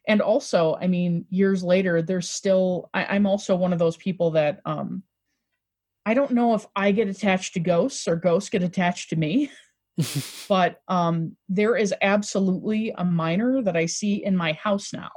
[0.08, 4.32] and also, I mean, years later, there's still, I, I'm also one of those people
[4.32, 5.03] that, um,
[6.05, 9.51] I don't know if I get attached to ghosts or ghosts get attached to me,
[10.49, 15.12] but um, there is absolutely a miner that I see in my house now.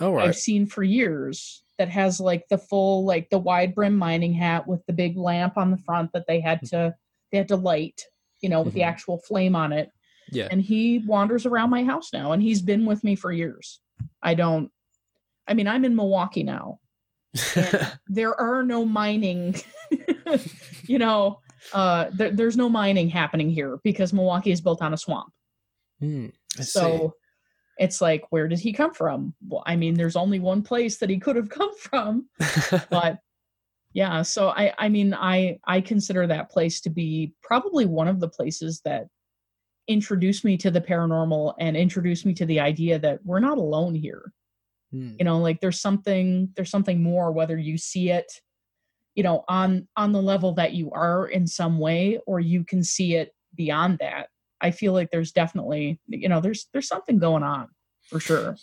[0.00, 0.28] All right.
[0.28, 4.68] I've seen for years that has like the full like the wide brim mining hat
[4.68, 6.94] with the big lamp on the front that they had to
[7.32, 8.02] they had to light,
[8.42, 8.86] you know, with the Mhm.
[8.86, 9.90] actual flame on it.
[10.30, 10.48] Yeah.
[10.50, 13.80] And he wanders around my house now and he's been with me for years.
[14.22, 14.70] I don't
[15.48, 16.80] I mean, I'm in Milwaukee now.
[18.08, 19.54] There are no mining
[20.86, 21.40] you know,
[21.72, 25.32] uh there, there's no mining happening here because Milwaukee is built on a swamp.
[25.98, 26.26] Hmm.
[26.58, 27.08] I see.
[27.80, 29.34] It's like, where did he come from?
[29.48, 32.28] Well, I mean, there's only one place that he could have come from,
[32.90, 33.18] but
[33.94, 34.20] yeah.
[34.22, 38.28] So I, I mean, I, I consider that place to be probably one of the
[38.28, 39.06] places that
[39.88, 43.94] introduced me to the paranormal and introduced me to the idea that we're not alone
[43.94, 44.30] here.
[44.92, 45.14] Hmm.
[45.18, 48.30] You know, like there's something, there's something more, whether you see it,
[49.14, 52.84] you know, on on the level that you are in some way, or you can
[52.84, 54.28] see it beyond that.
[54.60, 57.68] I feel like there's definitely, you know, there's there's something going on
[58.02, 58.56] for sure.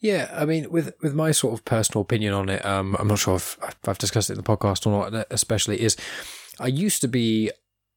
[0.00, 3.18] Yeah, I mean, with with my sort of personal opinion on it, um, I'm not
[3.20, 5.26] sure if I've- I've discussed it in the podcast or not.
[5.30, 5.96] Especially is,
[6.58, 7.50] I used to be.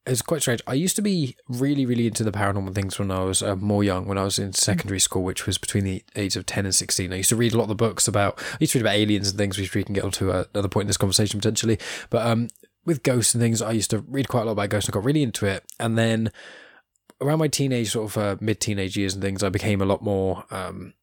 [0.08, 0.62] It's quite strange.
[0.68, 3.84] I used to be really, really into the paranormal things when I was uh, more
[3.84, 4.06] young.
[4.06, 7.12] When I was in secondary school, which was between the age of ten and sixteen,
[7.12, 8.40] I used to read a lot of the books about.
[8.54, 10.70] I used to read about aliens and things, which we can get onto at another
[10.70, 11.80] point in this conversation potentially.
[12.12, 12.50] But um,
[12.86, 14.88] with ghosts and things, I used to read quite a lot about ghosts.
[14.88, 16.32] and I got really into it, and then
[17.22, 20.04] around my teenage sort of uh, mid teenage years and things, I became a lot
[20.04, 20.46] more.
[20.52, 20.94] Um,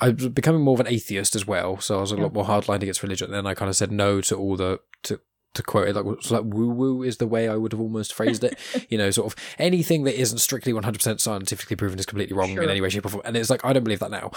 [0.00, 2.22] I was becoming more of an atheist as well, so I was a Yeah.
[2.24, 3.26] lot more hardline against religion.
[3.26, 5.20] And then I kind of said no to all the to
[5.54, 8.42] to quote it like like woo woo is the way I would have almost phrased
[8.44, 8.58] it.
[8.88, 12.34] you know, sort of anything that isn't strictly one hundred percent scientifically proven is completely
[12.36, 12.62] wrong Sure.
[12.62, 13.22] in any way, shape, or form.
[13.26, 14.30] And it's like I don't believe that now,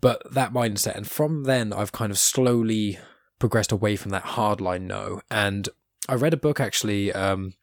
[0.00, 0.96] but that mindset.
[0.96, 2.98] And from then, I've kind of slowly
[3.38, 5.22] progressed away from that hardline no.
[5.30, 5.68] And
[6.08, 7.10] I read a book actually.
[7.12, 7.54] Um,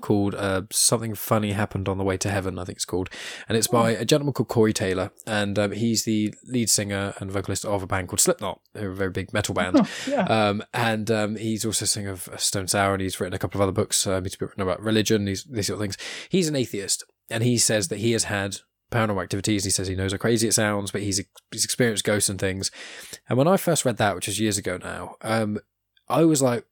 [0.00, 3.10] called uh, Something Funny Happened on the Way to Heaven, I think it's called.
[3.48, 5.10] And it's by a gentleman called Corey Taylor.
[5.26, 8.60] And um, he's the lead singer and vocalist of a band called Slipknot.
[8.72, 9.88] They're a very big metal band.
[10.06, 10.24] yeah.
[10.24, 13.60] Um, and um, he's also a singer of Stone Sour and he's written a couple
[13.60, 14.06] of other books.
[14.06, 15.96] Um, he's written about religion, these, these sort of things.
[16.28, 18.58] He's an atheist and he says that he has had
[18.90, 19.64] paranormal activities.
[19.64, 22.70] He says he knows how crazy it sounds, but he's, he's experienced ghosts and things.
[23.28, 25.58] And when I first read that, which was years ago now, um,
[26.08, 26.64] I was like,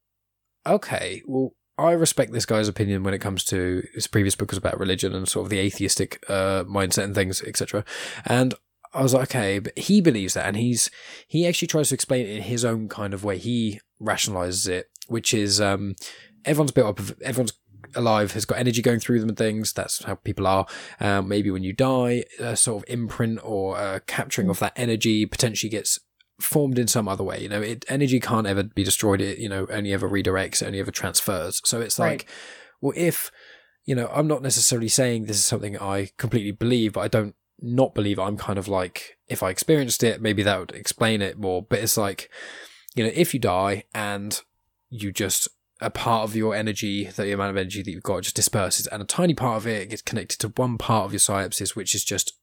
[0.67, 4.59] okay, well, I respect this guy's opinion when it comes to his previous book was
[4.59, 7.85] about religion and sort of the atheistic uh, mindset and things, etc.
[8.25, 8.55] And
[8.95, 10.91] I was like, okay, but he believes that, and he's
[11.29, 13.37] he actually tries to explain it in his own kind of way.
[13.37, 15.97] He rationalizes it, which is um,
[16.45, 17.53] everyone's built up of everyone's
[17.95, 19.73] alive has got energy going through them and things.
[19.73, 20.67] That's how people are.
[21.01, 25.27] Um, maybe when you die, a sort of imprint or uh, capturing of that energy
[25.27, 26.01] potentially gets
[26.41, 27.41] formed in some other way.
[27.41, 29.21] You know, it, energy can't ever be destroyed.
[29.21, 31.61] It you know only ever redirects, only ever transfers.
[31.65, 32.11] So it's Right.
[32.11, 32.27] like,
[32.81, 33.31] well, if
[33.85, 37.35] you know, I'm not necessarily saying this is something I completely believe, but I don't
[37.61, 38.19] not believe.
[38.19, 41.63] I'm kind of like, if I experienced it, maybe that would explain it more.
[41.63, 42.29] But it's like,
[42.95, 44.41] you know, if you die and
[44.91, 45.49] you just
[45.81, 49.03] a part of your energy, the amount of energy that you've got just disperses, and
[49.03, 52.05] a tiny part of it gets connected to one part of your synapses, which is
[52.05, 52.35] just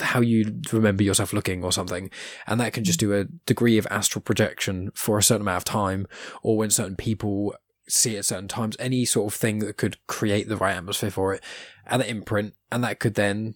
[0.00, 2.10] how you remember yourself looking or something.
[2.46, 5.64] And that can just do a degree of astral projection for a certain amount of
[5.64, 6.06] time,
[6.42, 7.54] or when certain people
[7.88, 11.10] see it at certain times, any sort of thing that could create the right atmosphere
[11.10, 11.42] for it,
[11.86, 13.54] and the imprint, and that could then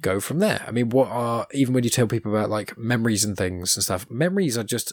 [0.00, 0.64] go from there.
[0.66, 3.84] I mean, what are, even when you tell people about like memories and things and
[3.84, 4.92] stuff, memories are just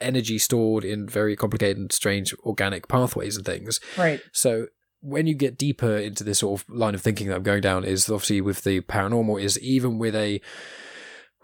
[0.00, 3.80] energy stored in very complicated, strange organic pathways and things.
[3.96, 4.20] Right.
[4.32, 4.66] So
[5.02, 7.84] when you get deeper into this sort of line of thinking that I'm going down,
[7.84, 10.40] is obviously with the paranormal, is even with a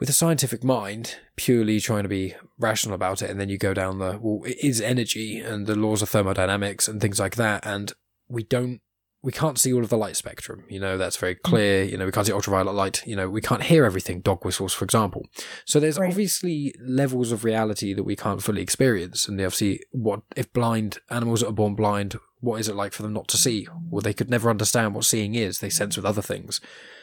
[0.01, 3.75] with a scientific mind, purely trying to be rational about it, and then you go
[3.75, 7.67] down the well, it is energy and the laws of thermodynamics and things like that,
[7.67, 7.93] and
[8.29, 8.81] we don't
[9.23, 10.65] we can't see all of the light spectrum.
[10.69, 11.43] You know, that's very mm.
[11.43, 11.83] clear.
[11.83, 13.03] You know, we can't see ultraviolet light.
[13.07, 15.27] You know, we can't hear everything, dog whistles, for example.
[15.65, 16.09] So there's Right.
[16.09, 19.27] obviously levels of reality that we can't fully experience.
[19.27, 23.03] And obviously, what if blind animals that are born blind, what is it like for
[23.03, 23.67] them not to see?
[23.91, 25.59] Well, they could never understand what seeing is.
[25.59, 26.61] They sense with other things.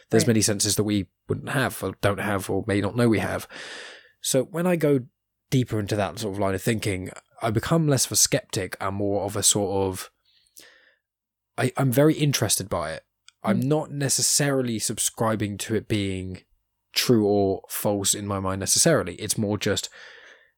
[0.09, 0.27] There's Right.
[0.27, 3.47] many senses that we wouldn't have, or don't have, or may not know we have.
[4.21, 5.01] So when I go
[5.49, 7.09] deeper into that sort of line of thinking,
[7.41, 10.11] I become less of a skeptic and more of a sort of
[11.57, 13.03] I, I'm very interested by it.
[13.43, 13.65] I'm mm.
[13.65, 16.41] not necessarily subscribing to it being
[16.93, 19.15] true or false in my mind necessarily.
[19.15, 19.89] It's more just,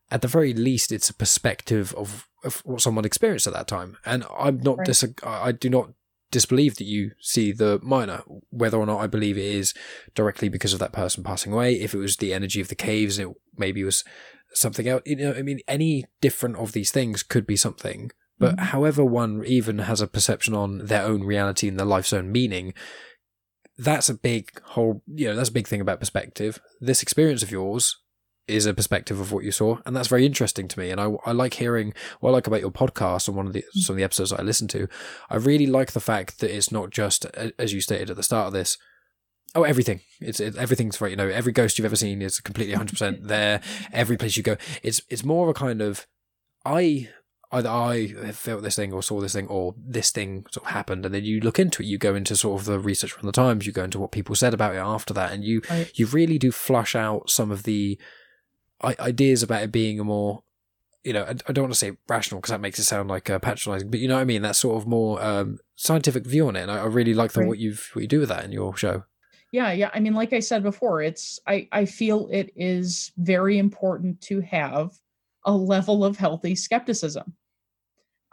[0.09, 3.97] at the very least, it's a perspective of, of what someone experienced at that time.
[4.05, 4.87] And I'm not Right.
[4.87, 5.93] dis- I I do not
[6.31, 9.73] disbelieve that you see the miner, whether or not I believe it is
[10.13, 11.75] directly because of that person passing away.
[11.75, 14.03] If it was the energy of the caves, it maybe was
[14.53, 15.03] something else.
[15.05, 18.11] You know, I mean, any different of these things could be something.
[18.39, 18.59] But Mhm.
[18.59, 22.73] however one even has a perception on their own reality and their life's own meaning,
[23.77, 26.59] that's a big whole, you know, that's a big thing about perspective.
[26.81, 27.95] This experience of yours
[28.47, 30.89] is a perspective of what you saw, and that's very interesting to me.
[30.89, 33.63] And I, I like hearing what I like about your podcast and one of the
[33.73, 34.87] some of the episodes I listen to.
[35.29, 38.47] I really like the fact that it's not just as you stated at the start
[38.47, 38.77] of this.
[39.53, 40.01] Oh, everything!
[40.21, 41.11] It's it, everything's right.
[41.11, 43.61] You know, every ghost you've ever seen is completely 100 percent there.
[43.91, 46.07] Every place you go, it's it's more of a kind of
[46.65, 47.09] I
[47.51, 51.05] either I felt this thing or saw this thing or this thing sort of happened,
[51.05, 51.85] and then you look into it.
[51.85, 53.65] You go into sort of the research from the Times.
[53.65, 55.91] You go into what people said about it after that, and you Right.
[55.95, 57.97] you really do flush out some of the
[58.83, 60.43] ideas about it being a more
[61.03, 63.29] you know, I, I don't want to say rational because that makes it sound like
[63.29, 64.41] uh, patronizing, but you know what I mean.
[64.41, 67.39] That sort of more um, scientific view on it, and I, I really like the
[67.41, 67.47] Right.
[67.47, 69.05] what you've what you do with that in your show.
[69.53, 69.89] Yeah, yeah.
[69.93, 74.41] I mean, like I said before, it's I I feel it is very important to
[74.41, 74.91] have
[75.47, 77.33] a level of healthy skepticism.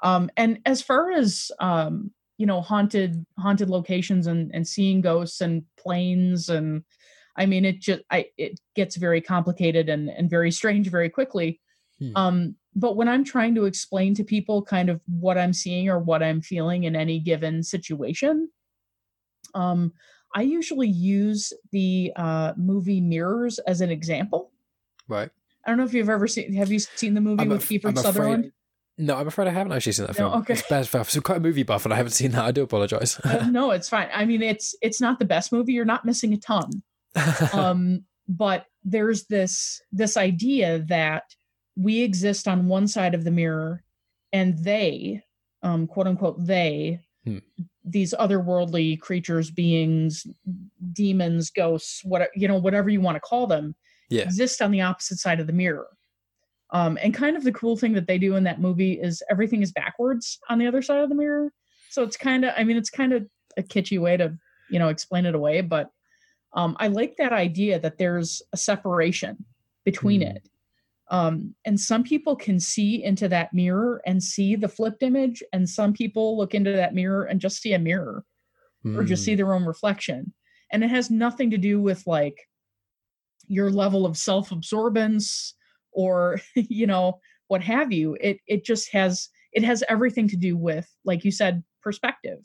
[0.03, 5.41] Um, and as far as um, you know, haunted haunted locations and and seeing ghosts
[5.41, 6.83] and planes and
[7.37, 11.61] I mean, it just I it gets very complicated and and very strange very quickly.
[11.99, 12.17] Hmm.
[12.17, 16.01] Um, but when I'm trying to explain to people kind of what I'm seeing or
[16.01, 18.49] what I'm feeling in any given situation,
[19.55, 19.93] um,
[20.35, 24.51] I usually use the uh, movie Mirrors as an example.
[25.07, 25.31] Right.
[25.67, 26.53] I don't know if you've ever seen.
[26.55, 28.41] Have you seen the movie I'm with af- Kiefer I'm Sutherland?
[28.47, 28.53] afraid.
[28.97, 30.41] No, I'm afraid I haven't actually seen that No, film.
[30.43, 30.53] okay.
[30.53, 32.45] It's bad for quite a movie buff, and I haven't seen that.
[32.45, 33.19] I do apologize.
[33.25, 34.09] Uh, no, it's fine.
[34.15, 35.73] I mean, it's it's not the best movie.
[35.73, 36.71] You're not missing a ton.
[37.53, 41.25] um, but there's this this idea that
[41.77, 43.83] we exist on one side of the mirror,
[44.33, 45.23] and they,
[45.65, 47.39] um, quote unquote, they, Hmm.
[47.85, 50.25] these otherworldly creatures, beings,
[50.93, 53.75] demons, ghosts, whatever you know, whatever you want to call them,
[54.11, 54.23] yeah.
[54.23, 55.89] exist on the opposite side of the mirror.
[56.71, 59.63] Um, and kind of the cool thing that they do in that movie is everything
[59.63, 61.53] is backwards on the other side of the mirror.
[61.91, 64.37] So it's kind of, I mean, it's kind of a kitschy way to,
[64.71, 65.61] you know, explain it away.
[65.61, 65.91] But
[66.55, 69.45] um, I like that idea that there's a separation
[69.85, 70.37] between Hmm.
[70.37, 70.49] it.
[71.11, 75.69] Um, and some people can see into that mirror and see the flipped image, and
[75.69, 78.25] some people look into that mirror and just see a mirror
[78.97, 79.25] or just Mm.
[79.27, 80.33] see their own reflection.
[80.73, 82.49] And it has nothing to do with like
[83.49, 85.53] your level of self-absorbance
[85.93, 88.17] or you know what have you.
[88.21, 92.41] It it just has it has everything to do with like you said perspective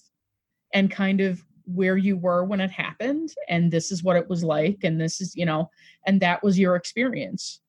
[0.74, 4.44] and kind of where you were when it happened and this is what it was
[4.44, 5.70] like and this is you know
[6.06, 7.62] and that was your experience.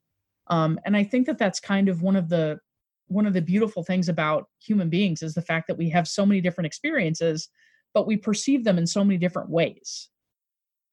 [0.48, 2.58] Um and I think that that's kind of one of the
[3.06, 6.24] one of the beautiful things about human beings is the fact that we have so
[6.24, 7.48] many different experiences
[7.92, 10.08] but we perceive them in so many different ways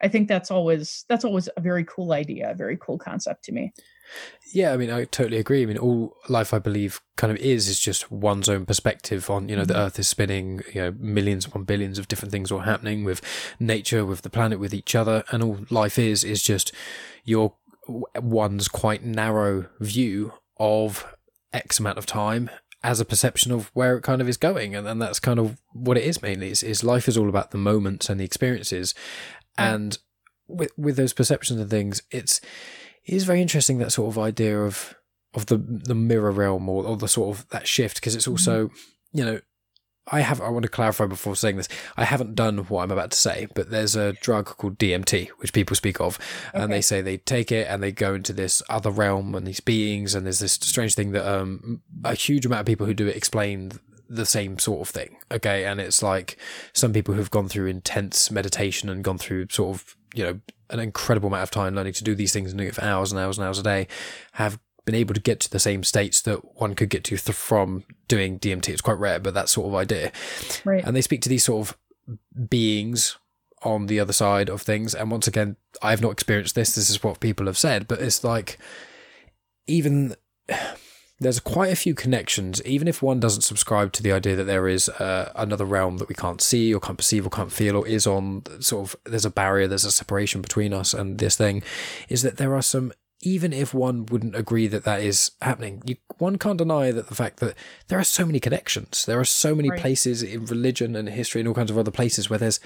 [0.01, 3.51] i think that's always that's always a very cool idea a very cool concept to
[3.51, 3.73] me
[4.53, 5.61] Yeah, I mean, I totally agree.
[5.63, 9.49] I mean, all life, I believe, kind of is is just one's own perspective on,
[9.49, 9.85] you know, the Mhm.
[9.85, 13.19] Earth is spinning, you know, millions upon billions of different things are happening with
[13.59, 16.71] nature, with the planet, with each other, and all life is is just
[17.25, 17.55] your
[18.15, 21.05] one's quite narrow view of
[21.51, 22.49] X amount of time
[22.83, 24.75] as a perception of where it kind of is going.
[24.75, 27.51] And, and that's kind of what it is mainly is, is life is all about
[27.51, 28.93] the moments and the experiences.
[29.57, 29.97] And
[30.47, 32.41] with with those perceptions and things, it's
[33.05, 34.95] it is very interesting that sort of idea of
[35.33, 38.71] of the the mirror realm or, or the sort of that shift because it's also
[39.11, 39.39] you know
[40.09, 43.11] I have I want to clarify before saying this I haven't done what I'm about
[43.11, 46.17] to say but there's a drug called DMT which people speak of
[46.53, 49.59] and they say they take it and they go into this other realm and these
[49.59, 53.07] beings and there's this strange thing that um a huge amount of people who do
[53.07, 53.73] it explain
[54.09, 56.37] the same sort of thing okay and it's like
[56.73, 60.39] some people who've gone through intense meditation and gone through sort of you know
[60.69, 63.11] an incredible amount of time learning to do these things and doing it for hours
[63.11, 63.87] and hours and hours a day
[64.33, 67.35] have been able to get to the same states that one could get to th-
[67.35, 68.69] from doing DMT.
[68.69, 70.11] It's quite rare, but that sort of idea.
[70.63, 70.83] Right.
[70.83, 71.77] And they speak to these sort of
[72.49, 73.17] beings
[73.63, 74.95] on the other side of things.
[74.95, 76.73] And once again, I've not experienced this.
[76.73, 78.57] This is what people have said, but it's like
[79.67, 80.15] even
[81.19, 84.67] there's quite a few connections, even if one doesn't subscribe to the idea that there
[84.67, 87.87] is uh, another realm that we can't see or can't perceive or can't feel or
[87.87, 91.63] is on sort of there's a barrier, there's a separation between us and this thing,
[92.09, 92.93] is that there are some.
[93.23, 97.15] Even if one wouldn't agree that that is happening, you, one can't deny that the
[97.15, 97.55] fact that
[97.87, 99.07] there are so many connections.
[99.07, 99.79] There are so many Right.
[99.79, 102.59] places in religion and history and all kinds of other places where there's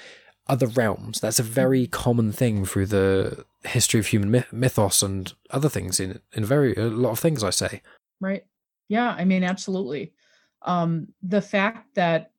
[0.48, 1.22] other realms.
[1.22, 6.02] That's a very common thing through the history of human myth- mythos and other things
[6.02, 7.46] in in very a lot of things.
[7.46, 7.82] I say.
[8.22, 8.46] Right.
[8.88, 10.14] Yeah, I mean absolutely.
[10.62, 12.32] Um the fact that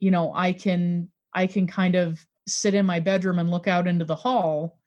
[0.00, 3.86] you know, I can I can kind of sit in my bedroom and look out
[3.88, 4.78] into the hall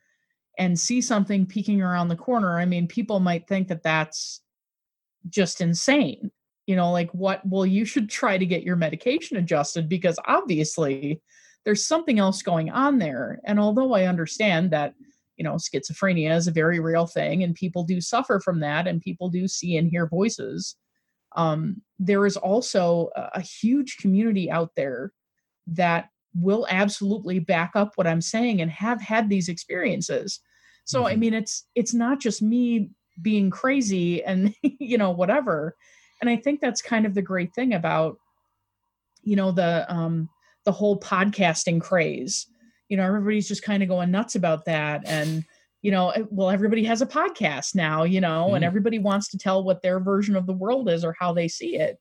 [0.60, 2.60] and see something peeking around the corner.
[2.60, 4.42] I mean, people might think that that's
[5.30, 6.32] just insane.
[6.68, 11.22] You know, like what well you should try to get your medication adjusted because obviously
[11.66, 13.40] there's something else going on there.
[13.46, 14.96] And although I understand that
[15.38, 19.02] you know, schizophrenia is a very real thing and people do suffer from that and
[19.02, 20.76] people do see and hear voices.
[21.36, 25.14] Um, there is also a, a huge community out there
[25.68, 30.40] that will absolutely back up what I'm saying and have had these experiences.
[30.86, 31.20] So I Mhm.
[31.20, 35.76] mean it's it's not just me being crazy and you know whatever.
[36.22, 38.18] And I think that's kind of the great thing about
[39.24, 40.30] you know the um
[40.66, 42.48] the whole podcasting craze
[42.92, 45.46] you know everybody's just kind of going nuts about that and
[45.82, 48.68] you know well everybody has a podcast now you know and Mhm.
[48.68, 51.78] everybody wants to tell what their version of the world is or how they see
[51.78, 51.98] it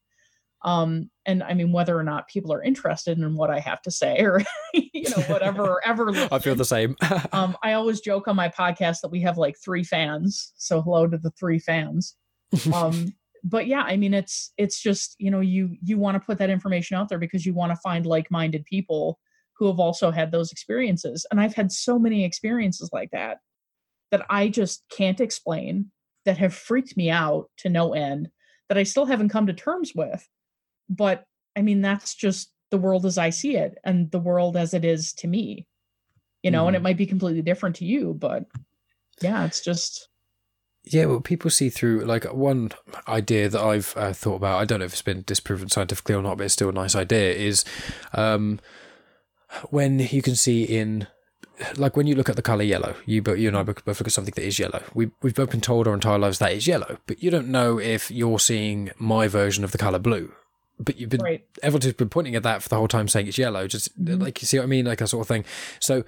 [0.65, 3.91] um and i mean whether or not people are interested in what i have to
[3.91, 4.43] say or
[4.75, 6.97] you know whatever or ever I feel the same.
[7.33, 11.07] um i always joke on my podcast that we have like three fans so hello
[11.07, 12.17] to the three fans
[12.75, 13.15] um
[13.45, 16.51] but yeah i mean it's it's just you know you you want to put that
[16.51, 19.19] information out there because you want to find like-minded people
[19.61, 23.39] who have also had those experiences and i've had so many experiences like that
[24.11, 25.91] that i just can't explain
[26.25, 28.29] that have freaked me out to no end
[28.69, 30.27] that i still haven't come to terms with
[30.89, 31.25] but
[31.57, 34.85] i mean that's just the world as i see it and the world as it
[34.85, 35.67] is to me
[36.43, 38.45] you know and it might be completely different to you but
[39.21, 40.09] yeah it's just
[40.85, 42.73] Yeah, well, people see through like one
[43.07, 44.61] idea that I've uh, thought about.
[44.61, 46.97] I don't know if it's been disproven scientifically or not, but it's still a nice
[46.97, 47.35] idea.
[47.35, 47.65] Is
[48.15, 48.61] um,
[49.71, 51.07] when you can see in
[51.77, 54.01] like when you look at the color yellow, you both you and I both look
[54.01, 54.83] at something that is yellow.
[54.95, 57.79] We we've both been told our entire lives that is yellow, but you don't know
[57.79, 60.33] if you're seeing my version of the color blue.
[60.79, 63.37] But you've been right everyone's been pointing at that for the whole time, saying it's
[63.37, 63.67] yellow.
[63.67, 64.21] Just Mhm.
[64.23, 65.45] like you see what I mean, like that sort of thing.
[65.79, 66.05] So,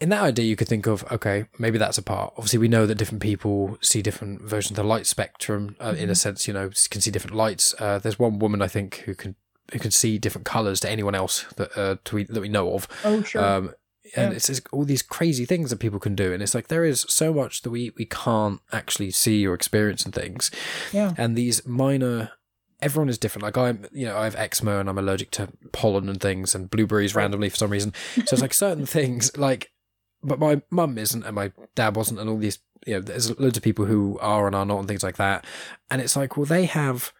[0.00, 2.32] in that idea, you could think of okay, maybe that's a part.
[2.36, 5.76] Obviously, we know that different people see different versions of the light spectrum.
[5.78, 7.72] Uh, In a sense, you know, can see different lights.
[7.78, 9.36] Uh, there's one woman I think who can
[9.72, 12.88] who can see different colors to anyone else that uh, we, that we know of.
[13.04, 13.74] oh sure Um,
[14.16, 14.36] and Yeah.
[14.36, 17.06] it's just all these crazy things that people can do, and it's like there is
[17.08, 20.50] so much that we we can't actually see or experience and things
[20.92, 22.32] yeah and these minor
[22.80, 26.08] everyone is different like i'm you know i have eczema and i'm allergic to pollen
[26.08, 27.22] and things and blueberries Right.
[27.22, 27.94] randomly for some reason
[28.26, 29.70] so it's like certain things like
[30.20, 33.56] but my mum isn't and my dad wasn't and all these you know there's loads
[33.56, 35.44] of people who are and are not and things like that
[35.92, 37.12] and it's like well they have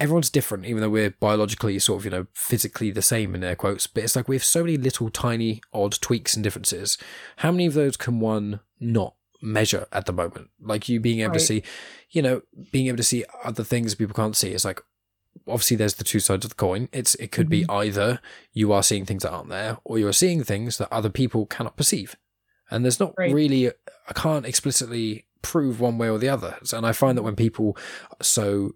[0.00, 3.54] everyone's different even though we're biologically sort of you know physically the same in air
[3.54, 6.98] quotes but it's like we have so many little tiny odd tweaks and differences.
[7.36, 10.50] How many of those can one not measure at the moment?
[10.60, 11.62] Like you being able to see
[12.10, 12.42] you know
[12.72, 14.50] being able to see other things people can't see.
[14.50, 14.80] It's like
[15.46, 16.88] obviously there's the two sides of the coin.
[16.92, 17.70] It's it could be mm-hmm.
[17.72, 18.20] either
[18.52, 21.76] you are seeing things that aren't there or you're seeing things that other people cannot
[21.76, 22.16] perceive.
[22.70, 23.34] And there's not Right.
[23.34, 23.68] really
[24.08, 26.56] i can't explicitly prove one way or the other.
[26.62, 27.76] So- and i find that when people
[28.20, 28.72] so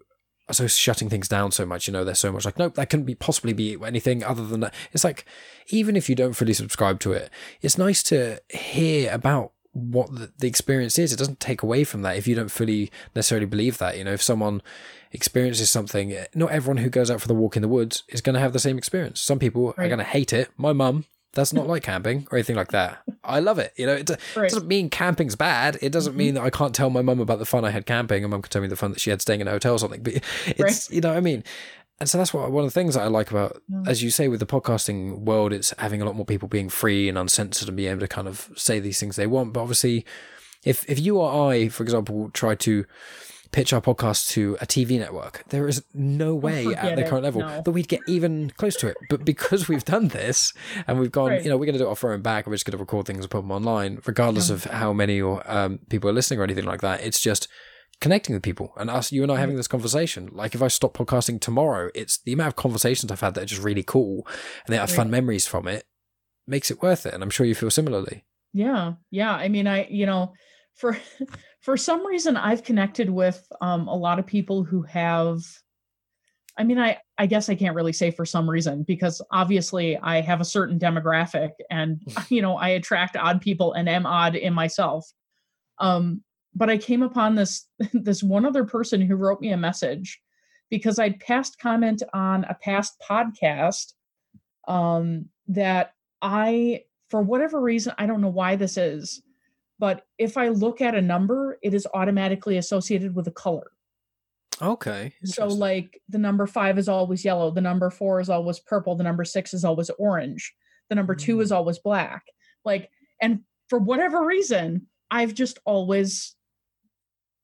[0.51, 3.05] so shutting things down so much you know they're so much like nope that couldn't
[3.05, 5.25] be possibly be anything other than that it's like
[5.69, 7.29] even if you don't fully subscribe to it
[7.61, 11.11] it's nice to hear about what the, the experience is.
[11.11, 13.97] It doesn't take away from that if you don't fully necessarily believe that.
[13.97, 14.61] You know, if someone
[15.11, 18.21] experiences something, eh, not everyone who goes out for the walk in the woods is
[18.21, 19.19] going to have the same experience.
[19.19, 20.49] Some people are going to hate it.
[20.57, 22.97] My mum does not like camping or anything like that.
[23.23, 23.73] I love it.
[23.77, 24.49] You know, it, Right.
[24.49, 25.77] doesn't mean camping's bad.
[25.81, 26.17] It doesn't Mhm.
[26.17, 28.41] mean that I can't tell my mum about the fun I had camping and mum
[28.41, 30.01] can tell me the fun that she had staying in a hotel or something.
[30.01, 30.15] But
[30.47, 30.89] it's, Right.
[30.89, 31.43] you know what I mean?
[31.99, 33.83] And so that's what one of the things that I like about, Yeah.
[33.87, 37.07] as you say, with the podcasting world, it's having a lot more people being free
[37.07, 39.53] and uncensored and being able to kind of say these things they want.
[39.53, 40.05] But obviously,
[40.65, 42.85] if if you or I, for example, try to
[43.55, 47.09] pitch our podcast to a TV network, there is no way at forget the it.
[47.09, 47.61] current level No.
[47.61, 48.97] that we'd get even close to it.
[49.09, 50.51] But because we've done this
[50.87, 51.43] and we've gone, Right.
[51.43, 52.77] you know, we're going to do it off our own back, we're just going to
[52.77, 54.55] record things and put them online, regardless Yeah.
[54.55, 57.01] of how many or um, people are listening or anything like that.
[57.01, 57.47] It's just
[58.01, 60.27] connecting with people and us, you and I having this conversation.
[60.33, 63.45] Like if I stop podcasting tomorrow, it's the amount of conversations I've had that are
[63.53, 64.27] just really cool
[64.65, 65.85] and they have fun memories from it
[66.45, 67.13] makes it worth it.
[67.13, 68.25] And I'm sure you feel similarly.
[68.51, 69.31] Yeah, yeah.
[69.31, 70.33] I mean, I you know,
[70.75, 70.97] for
[71.61, 75.41] for some reason, I've connected with um, a lot of people who have.
[76.57, 80.21] I mean, I I guess I can't really say for some reason because obviously I
[80.21, 84.53] have a certain demographic, and you know, I attract odd people and am odd in
[84.53, 85.11] myself.
[85.79, 86.23] Um,
[86.53, 90.19] but I came upon this this one other person who wrote me a message
[90.69, 93.93] because I'd passed comment on a past podcast
[94.67, 99.21] um, that I, for whatever reason, I don't know why this is,
[99.79, 103.71] but if I look at a number, it is automatically associated with a color.
[104.61, 105.13] Okay.
[105.23, 109.03] So, like the number five is always yellow, the number four is always purple, the
[109.03, 110.53] number six is always orange,
[110.89, 112.23] the number two is always black.
[112.63, 112.89] Like,
[113.21, 116.35] and for whatever reason, I've just always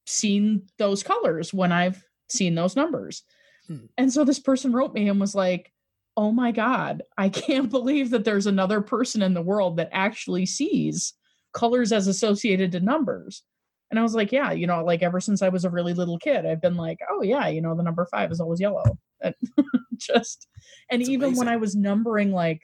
[0.08, 3.24] seen those colors when I've seen those numbers.
[3.68, 3.86] Hmm.
[3.98, 5.72] And so this person wrote me and was like,
[6.18, 10.46] Oh my God, I can't believe that there's another person in the world that actually
[10.46, 11.14] sees
[11.54, 13.44] colors as associated to numbers.
[13.90, 16.18] And I was like, yeah, you know, like ever since I was a really little
[16.18, 18.84] kid, I've been like, oh yeah, you know, the number five is always yellow.
[19.22, 19.36] And
[19.98, 20.48] just
[20.90, 21.48] and That's even when.
[21.48, 22.62] I was numbering like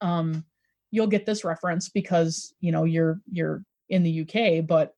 [0.00, 0.44] um
[0.90, 4.94] you'll get this reference because you know you're you're in the UK, but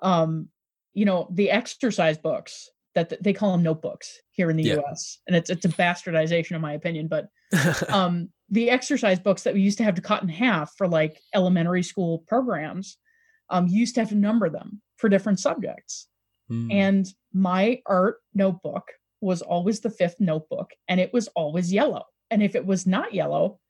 [0.00, 0.48] um,
[0.94, 4.80] you know, the exercise books that th- they call them notebooks here in the Yeah.
[4.80, 5.18] US.
[5.26, 7.28] And it's it's a bastardization in my opinion, but
[7.88, 11.20] um the exercise books that we used to have to cut in half for like
[11.34, 12.96] elementary school programs
[13.48, 16.06] um you used to have to number them for different subjects
[16.48, 16.68] Hmm.
[16.70, 22.42] and my art notebook was always the fifth notebook and it was always yellow and
[22.42, 23.60] if it was not yellow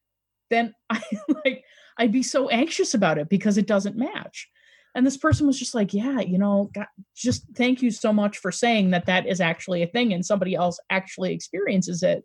[0.49, 1.03] then i
[1.45, 1.63] like
[1.99, 4.49] i'd be so anxious about it because it doesn't match
[4.95, 8.39] and this person was just like yeah you know God, just thank you so much
[8.39, 12.25] for saying that that is actually a thing and somebody else actually experiences it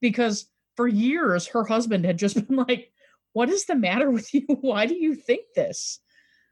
[0.00, 2.90] because for years her husband had just been like
[3.32, 6.00] what is the matter with you why do you think this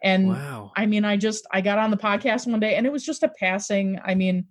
[0.03, 0.73] and wow.
[0.77, 3.23] I mean, I just I got on the podcast one day and it was just
[3.23, 4.47] a passing, I mean,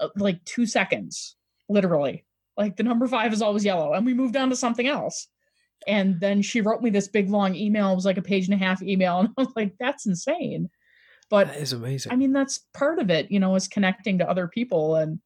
[0.00, 1.36] uh, like 2 seconds,
[1.68, 2.24] literally.
[2.56, 5.28] Like the number 5 is always yellow and we moved on to something else.
[5.86, 7.92] And then she wrote me this big long email.
[7.92, 10.70] It was like a page and a half email and I was like that's insane.
[11.30, 12.12] But that is amazing.
[12.12, 15.18] I mean, that's part of it, you know, is connecting to other people and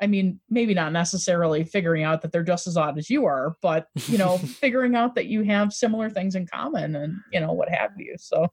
[0.00, 3.54] I mean, maybe not necessarily figuring out that they're just as odd as you are,
[3.62, 7.52] but you know, figuring out that you have similar things in common and, you know,
[7.52, 8.14] what have you.
[8.18, 8.48] So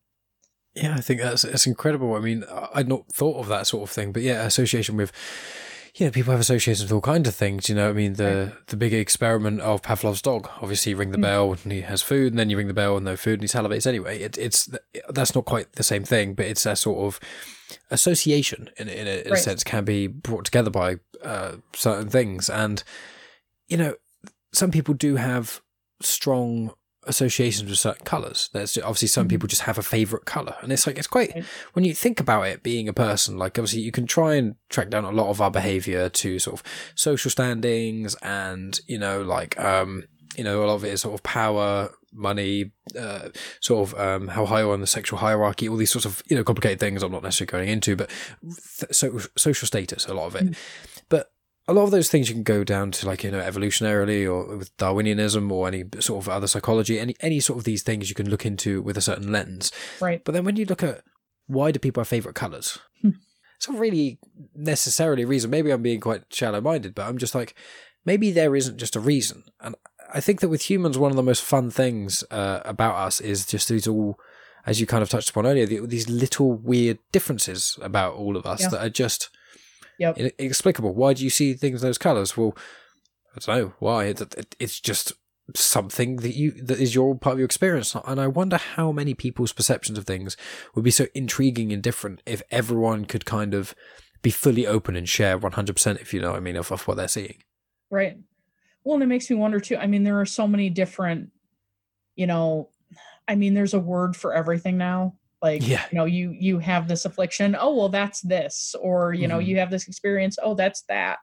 [0.74, 2.16] Yeah, I think that's that's incredible.
[2.16, 5.12] I mean, I'd not thought of that sort of thing, but yeah, association with,
[5.96, 7.70] yeah, people have associations with all kinds of things.
[7.70, 10.50] You know, I mean, the the big experiment of Pavlov's dog.
[10.62, 11.22] Obviously, you ring the Mm.
[11.22, 13.44] bell and he has food, and then you ring the bell and no food, and
[13.44, 14.20] he salivates anyway.
[14.20, 14.70] It, it's
[15.10, 17.20] that's not quite the same thing, but it's a sort of
[17.92, 22.50] association in, in, a, in a sense can be brought together by uh, certain things,
[22.50, 22.84] and
[23.68, 23.96] you know,
[24.52, 25.62] some people do have
[26.02, 26.72] strong
[27.08, 28.50] associations with certain colors.
[28.54, 29.30] There's obviously some Mhm.
[29.32, 31.44] people just have a favorite color, and it's like it's quite
[31.74, 32.64] when you think about it.
[32.64, 35.52] Being a person, like obviously you can try and track down a lot of our
[35.52, 36.64] behavior to sort of
[36.96, 40.04] social standings, and you know, like um,
[40.36, 43.30] you know, a lot of it is sort of power, money, uh,
[43.60, 46.44] sort of um, how high on the sexual hierarchy, all these sorts of you know
[46.44, 47.04] complicated things.
[47.04, 48.10] I'm not necessarily going into, but
[48.80, 50.56] th- so social status, a lot of it, Mm.
[51.68, 54.58] A lot of those things you can go down to like you know evolutionarily or
[54.58, 58.16] with darwinianism or any sort of other psychology any any sort of these things you
[58.16, 60.24] can look into with a certain lens right.
[60.26, 61.02] but then when you look at
[61.48, 63.12] why do people have favorite colors Hmm.
[63.58, 64.20] it's not really
[64.56, 67.56] necessarily a reason maybe i'm being quite shallow minded but i'm just like
[68.06, 69.76] maybe there isn't just a reason and
[70.14, 73.46] i think that with humans one of the most fun things uh, about us is
[73.46, 74.18] just these all
[74.66, 78.46] as you kind of touched upon earlier the, these little weird differences about all of
[78.46, 78.70] us Yeah.
[78.70, 79.30] that are just
[80.00, 80.18] Yep.
[80.18, 80.94] inexplicable.
[80.94, 82.36] Why do you see things those colors?
[82.36, 82.56] Well,
[83.36, 84.06] I don't know why.
[84.06, 85.14] It, it, it's just
[85.56, 89.14] something that you that is your part of your experience and i wonder how many
[89.14, 90.38] people's perceptions of things
[90.74, 93.76] would be so intriguing and different if everyone could kind of
[94.22, 96.96] be fully open and share 100% if you know what i mean of, of what
[96.96, 97.36] they're seeing
[97.94, 98.18] Right.
[98.84, 99.78] Well, and it makes me wonder too.
[99.78, 101.30] I mean, there are so many different,
[102.16, 102.70] you know,
[103.28, 105.14] I mean, there's a word for everything now.
[105.44, 105.86] Like, Yeah.
[105.92, 107.56] you know, you you have this affliction.
[107.60, 108.74] Oh, well, that's this.
[108.82, 109.46] Or, you know, Mhm.
[109.46, 110.38] you have this experience.
[110.42, 111.20] Oh, that's that.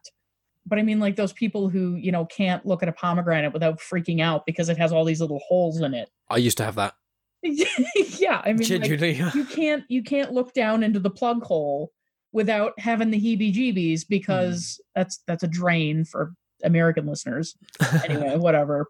[0.67, 3.81] But I mean, like those people who, you know, can't look at a pomegranate without
[3.81, 6.11] freaking out because it has all these little holes in it.
[6.29, 6.95] i used to have that
[7.43, 8.43] yeah.
[8.45, 11.91] I mean, like, genuinely you can't you can't look down into the plug hole
[12.33, 17.57] without having the heebie-jeebies because that's that's a drain for American listeners.
[18.05, 18.87] Anyway, whatever.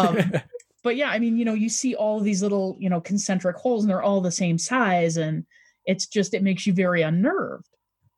[0.00, 0.16] Um,
[0.84, 3.82] but yeah, I mean, you know, you see all these little, you know, concentric holes
[3.82, 5.46] and they're all the same size and
[5.86, 7.68] it's just it makes you very unnerved.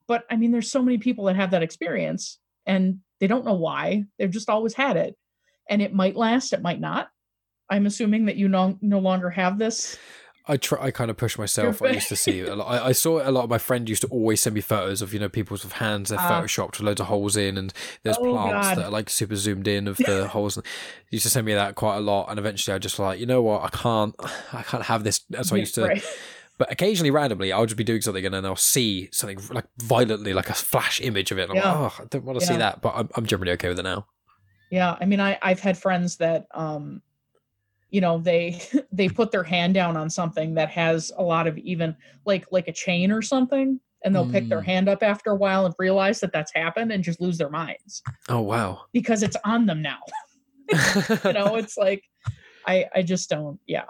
[0.09, 3.55] But I mean, there's so many people that have that experience and they don't know
[3.55, 4.05] why.
[4.19, 5.17] They've just always had it.
[5.71, 7.09] And it might last, it might not.
[7.71, 9.97] I'm assuming that you no, no longer have this.
[10.49, 10.87] I try.
[10.87, 11.83] I kind of push myself.
[11.83, 12.41] I used to see.
[12.41, 13.45] A lot, I, I saw it a lot.
[13.45, 16.11] Of my friend used to always send me photos of you know people's with hands
[16.11, 16.41] they're Ah.
[16.41, 17.73] photoshopped with loads of holes in, and
[18.05, 18.79] there's Oh, plants God.
[18.79, 20.55] that are like super zoomed in of the holes.
[21.11, 23.27] He used to send me that quite a lot, and eventually I just like you
[23.27, 24.15] know what I can't.
[24.53, 25.21] I can't have this.
[25.31, 25.83] That's why I used to.
[25.87, 26.05] Right.
[26.59, 30.33] But occasionally, randomly, I'll just be doing something, and then I'll see something like violently,
[30.33, 31.43] like a flash image of it.
[31.43, 31.79] And I'm Yeah.
[31.81, 33.83] like, oh, I don't want to see that, but I'm, I'm generally okay with it
[33.83, 34.07] now.
[34.71, 37.03] Yeah, I mean, I I've had friends that um,
[37.97, 38.61] you know, they
[38.93, 42.69] they put their hand down on something that has a lot of even like like
[42.69, 44.67] a chain or something, and they'll pick their Mm.
[44.67, 48.03] hand up after a while and realize that that's happened and just lose their minds
[48.29, 48.83] Oh wow.
[48.93, 50.01] because it's on them now.
[51.25, 52.05] you know, it's like
[52.67, 53.59] I I just don't.
[53.67, 53.87] Yeah,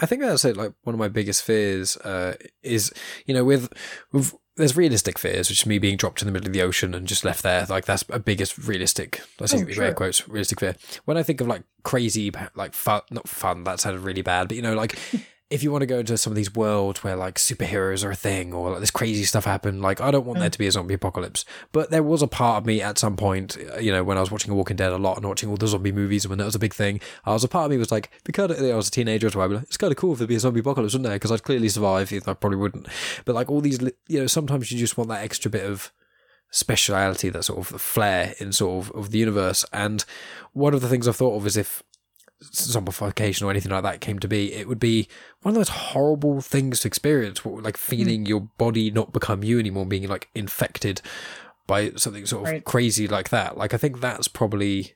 [0.00, 0.56] I think that's it.
[0.56, 2.92] Like one of my biggest fears uh, is,
[3.26, 3.72] you know, with,
[4.10, 6.94] with there's realistic fears, which is me being dropped in the middle of the ocean
[6.94, 7.66] and just left there.
[7.68, 9.22] Like that's a biggest realistic.
[9.40, 10.76] I think Oh, air quotes realistic fear.
[11.04, 13.64] When I think of like crazy, like fun, not fun.
[13.64, 14.98] That sounded really bad, but you know, like.
[15.52, 18.16] If you want to go into some of these worlds where like superheroes are a
[18.16, 20.52] thing or like this crazy stuff happen, like I don't want there Mm.
[20.52, 21.44] to be a zombie apocalypse.
[21.72, 24.30] But there was a part of me at some point, you know, when I was
[24.30, 26.54] watching Walking Dead a lot and watching all the zombie movies, and when that was
[26.54, 28.90] a big thing, I was a part of me was like, because I was a
[28.90, 30.60] teenager as well, I'd be like, it's kind of cool if there'd be a zombie
[30.60, 31.16] apocalypse, wouldn't there?
[31.16, 32.10] Because I'd clearly survive.
[32.12, 32.86] even I probably wouldn't.
[33.26, 33.78] But like all these,
[34.08, 35.92] you know, sometimes you just want that extra bit of
[36.50, 39.64] speciality, that sort of flair in sort of of the universe.
[39.72, 40.04] And
[40.52, 41.82] one of the things I've thought of is if
[42.50, 45.08] zombification or anything like that came to be, it would be
[45.42, 49.86] one of those horrible things to experience, like feeling your body not become you anymore,
[49.86, 51.00] being like infected
[51.66, 52.64] by something sort of Right.
[52.64, 53.56] crazy like that.
[53.56, 54.94] Like I think that's probably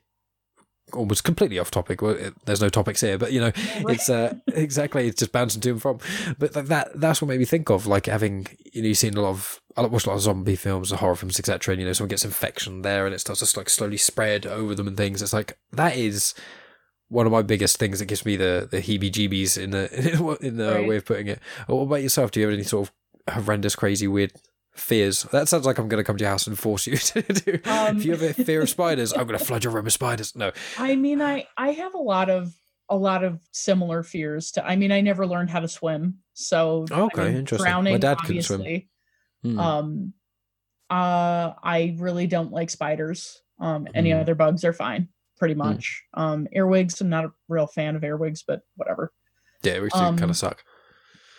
[0.93, 2.01] almost completely off topic.
[2.01, 5.61] Well, it, there's no topics here, but you know, it's uh, exactly it's just bouncing
[5.61, 5.99] to and from.
[6.37, 9.15] But like that that's what made me think of like having you know you've seen
[9.15, 11.73] a lot of I watched a lot of zombie films, horror films, etc.
[11.73, 14.73] And you know, someone gets infection there, and it starts to like slowly spread over
[14.73, 15.21] them and things.
[15.21, 16.33] It's like that is
[17.09, 20.73] one of my biggest things that gives me the the heebie-jeebies in the in the
[20.73, 20.87] Right.
[20.87, 21.39] way of putting it.
[21.67, 22.31] What about yourself?
[22.31, 22.89] Do you have any sort
[23.27, 24.33] of horrendous, crazy, weird?
[24.75, 25.23] Fears.
[25.31, 27.59] That sounds like I'm going to come to your house and force you to do.
[27.65, 29.93] Um, if you have a fear of spiders, I'm going to flood your room with
[29.93, 30.35] spiders.
[30.35, 32.53] No, I mean, I I have a lot of
[32.89, 34.63] a lot of similar fears to.
[34.65, 37.73] I mean, I never learned how to swim, so I Okay, mean, interesting.
[37.83, 38.63] My dad couldn't swim.
[39.43, 39.59] Hmm.
[39.59, 40.13] Um,
[40.89, 43.41] uh, I really don't like spiders.
[43.59, 44.21] Um, any Mm.
[44.21, 45.59] other bugs are fine, pretty Hmm.
[45.59, 46.03] much.
[46.13, 49.11] Um, earwigs, I'm not a real fan of earwigs, but whatever.
[49.63, 50.63] yeah, which um, kind of suck.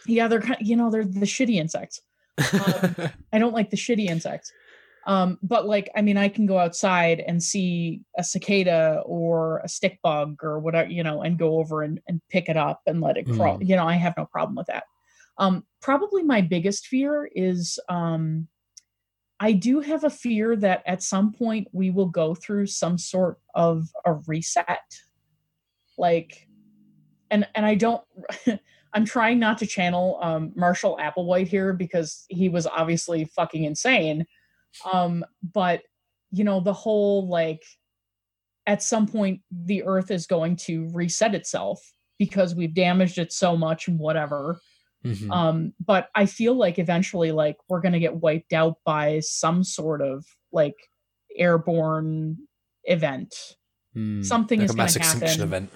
[0.07, 0.59] Yeah, they're kind.
[0.61, 2.01] You know, they're the shitty insects.
[2.39, 2.95] um,
[3.33, 4.53] I don't like the shitty insects.
[5.07, 9.69] Um, but like, I mean, I can go outside and see a cicada or a
[9.69, 13.01] stick bug or whatever, you know, and go over and, and pick it up and
[13.01, 13.63] let it crawl.
[13.63, 14.85] You know, I have no problem with that.
[15.39, 18.49] Um, probably my biggest fear is um,
[19.41, 23.39] I do have a fear that at some point we will go through some sort
[23.55, 24.81] of a reset.
[25.97, 26.49] Like,
[27.31, 28.03] and and I don't
[28.95, 34.27] I'm trying not to channel um, Marshall Applewhite here because he was obviously fucking insane.
[34.93, 35.83] Um, but
[36.31, 37.63] you know, the whole like
[38.67, 41.81] at some point the earth is going to reset itself
[42.19, 44.61] because we've damaged it so much and whatever.
[45.05, 45.31] Mhm.
[45.31, 50.03] Um, but I feel like eventually like we're gonna get wiped out by some sort
[50.03, 50.75] of like
[51.37, 52.37] airborne
[52.85, 53.35] event
[53.95, 54.23] Hmm.
[54.23, 55.65] something like is a mass gonna extinction happen.
[55.65, 55.71] event.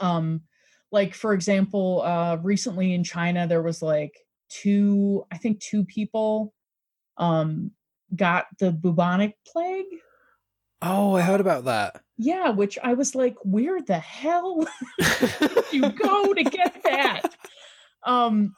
[0.00, 0.40] um
[0.92, 4.12] like for example uh recently in china there was like
[4.50, 6.52] two i think two people
[7.16, 7.70] um
[8.14, 9.86] got the bubonic plague
[10.82, 12.02] Oh, I heard about that.
[12.18, 14.66] yeah which i was like where the hell
[15.00, 17.22] did you go to get that
[18.06, 18.54] um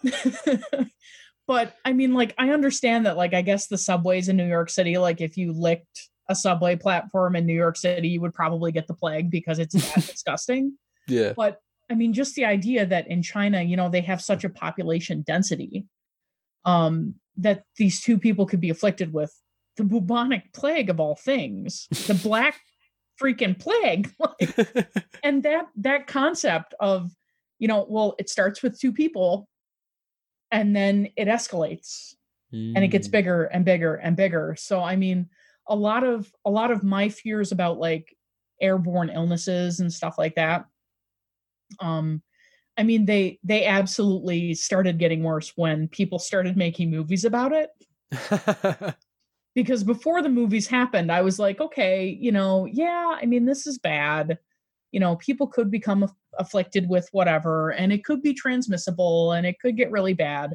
[1.46, 4.70] but i mean like i understand that like i guess the subways in new york
[4.70, 8.72] city like if you licked a subway platform in New York City, you would probably
[8.72, 10.76] get the plague because it's that disgusting.
[11.06, 11.32] Yeah.
[11.36, 14.48] But I mean, just the idea that in China, you know, they have such a
[14.48, 15.86] population density
[16.64, 19.32] um, that these two people could be afflicted with
[19.76, 22.58] the bubonic plague of all things, the black
[23.22, 24.12] freaking plague.
[24.18, 24.88] Like,
[25.22, 27.12] and that that concept of,
[27.58, 29.48] you know, well, it starts with two people
[30.50, 32.14] and then it escalates
[32.52, 33.12] and it gets Mm.
[33.12, 34.54] bigger and bigger and bigger.
[34.58, 35.28] So I mean,
[35.68, 38.16] a lot of a lot of my fears about like
[38.62, 40.66] airborne illnesses and stuff like that
[41.80, 42.22] um
[42.78, 47.70] i mean they they absolutely started getting worse when people started making movies about it
[49.54, 53.66] because before the movies happened i was like okay you know yeah i mean this
[53.66, 54.38] is bad
[54.96, 59.46] you know people could become aff- afflicted with whatever and it could be transmissible and
[59.46, 60.54] it could get really bad.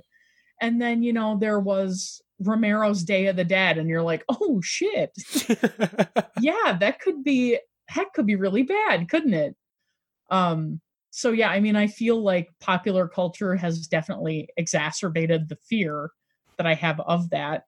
[0.60, 4.60] And then you know there was romero's day of the dead and you're like oh
[4.64, 5.12] shit.
[6.42, 9.56] Yeah that could be heck could be really bad couldn't it?
[10.32, 10.82] Um
[11.12, 16.10] so yeah i mean i feel like popular culture has definitely exacerbated the fear
[16.58, 17.66] that i have of that.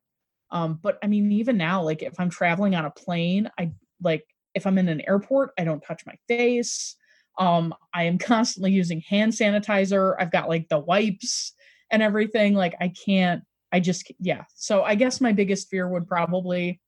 [0.49, 3.71] Um but i mean even now like if i'm traveling on a plane i
[4.01, 4.26] like
[4.56, 6.95] if i'm in an airport i don't touch my face.
[7.39, 10.16] Um i am constantly using hand sanitizer.
[10.20, 11.54] I've got like the wipes
[11.91, 12.54] and everything.
[12.54, 14.43] Like i can't i just yeah.
[14.56, 16.80] So i guess my biggest fear would probably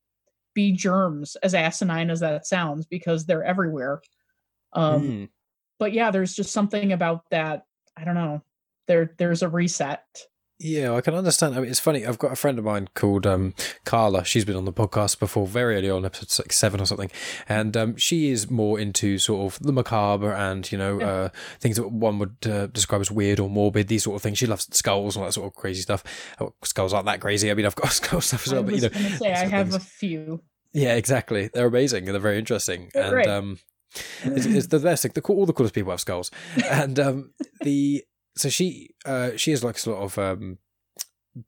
[0.53, 4.01] be germs as asinine as that sounds because they're everywhere.
[4.73, 5.29] Um Mm.
[5.79, 7.63] but yeah there's just something about that
[7.97, 8.41] i don't know.
[8.87, 10.05] There there's a reset
[10.57, 11.53] Yeah, I can understand.
[11.53, 12.05] I mean, it's funny.
[12.05, 13.53] I've got a friend of mine called um,
[13.83, 14.23] Carla.
[14.23, 17.11] She's been on the podcast before, very early on, episode like seven or something,
[17.49, 21.29] and um, she is more into sort of the macabre and you know uh,
[21.59, 23.89] things that one would uh, describe as weird or morbid.
[23.89, 24.37] These sort of things.
[24.37, 26.03] She loves skulls and all that sort of crazy stuff.
[26.39, 27.51] Oh, skulls aren't that crazy.
[27.51, 29.71] I mean, I've got skull stuff as i well, but you know, say i have
[29.71, 29.75] things.
[29.75, 30.41] a few
[30.71, 31.49] Yeah, exactly.
[31.53, 32.91] They're amazing and they're very interesting.
[32.93, 33.59] They're and um,
[34.23, 35.11] it's, it's the best thing.
[35.13, 36.31] The, all the coolest people have skulls.
[36.69, 40.57] And um, the so she uh, she has like a sort of um,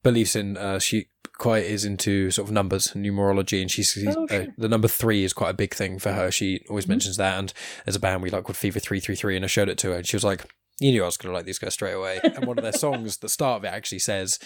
[0.04, 1.08] beliefs in uh, she
[1.38, 5.24] quite is into sort of numbers and numerology, and she's Oh, uh, the number three
[5.24, 6.32] is quite a big thing for her.
[6.32, 6.90] She always Mhm.
[6.90, 7.54] mentions that, and
[7.86, 9.90] there's a band we like called Fever Three Three Three, and I showed it to
[9.90, 10.46] her, and she was like,
[10.80, 12.72] "You knew I was going to like these guys straight away." And one of their
[12.74, 14.40] songs, the start of it actually says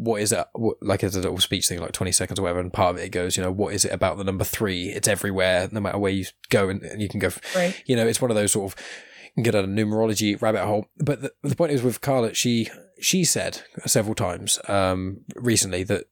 [0.00, 2.60] what is it what, like it's a little speech thing like 20 seconds or whatever
[2.60, 5.08] and part of it goes you know what is it about the number three it's
[5.08, 8.20] everywhere no matter where you go and, and you can go right you know it's
[8.22, 8.78] one of those sort of
[9.42, 10.86] get a numerology rabbit hole.
[10.98, 12.68] But the, the point is with carla she
[13.00, 16.04] she said several times um recently that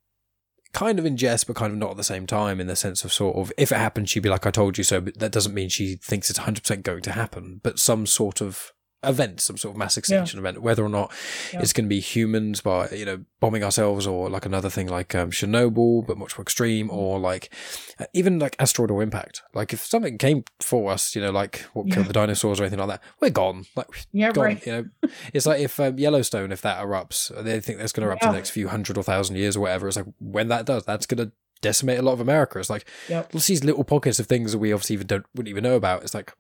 [0.73, 3.05] kind of in jest but kind of not at the same time in the sense
[3.05, 5.33] of sort of if it happens she'd be like i told you so but that
[5.33, 8.73] doesn't mean she thinks it's 100% going to happen but some sort of
[9.05, 11.13] event some sort of mass extinction event whether or not
[11.53, 11.61] Yeah.
[11.61, 15.15] it's going to be humans by you know bombing ourselves or like another thing like
[15.15, 17.53] um, chernobyl but much more extreme or like
[18.01, 19.43] uh, even like asteroidal impact.
[19.55, 22.79] Like if something came for us you know like what killed the dinosaurs or anything
[22.79, 23.67] like that we're gone.
[23.77, 24.67] Like yeah gone right.
[24.67, 25.11] you know?
[25.33, 28.31] It's like if um, yellowstone if that erupts they think that's going to erupt in
[28.31, 31.07] the next few hundred or thousand years or whatever it's like when that does that's
[31.07, 31.33] going to
[31.63, 32.59] decimate a lot of america.
[32.59, 33.31] It's like yep.
[33.33, 36.03] these little pockets of things that we obviously even don't wouldn't even know about.
[36.03, 36.35] It's like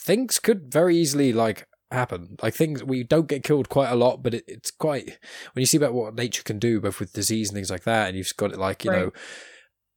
[0.00, 2.36] things could very easily like happen.
[2.42, 5.18] Like things we don't get killed quite a lot, but it, it's quite
[5.52, 8.08] when you see about what nature can do, both with disease and things like that,
[8.08, 9.00] and you've got it like you Right.
[9.06, 9.12] know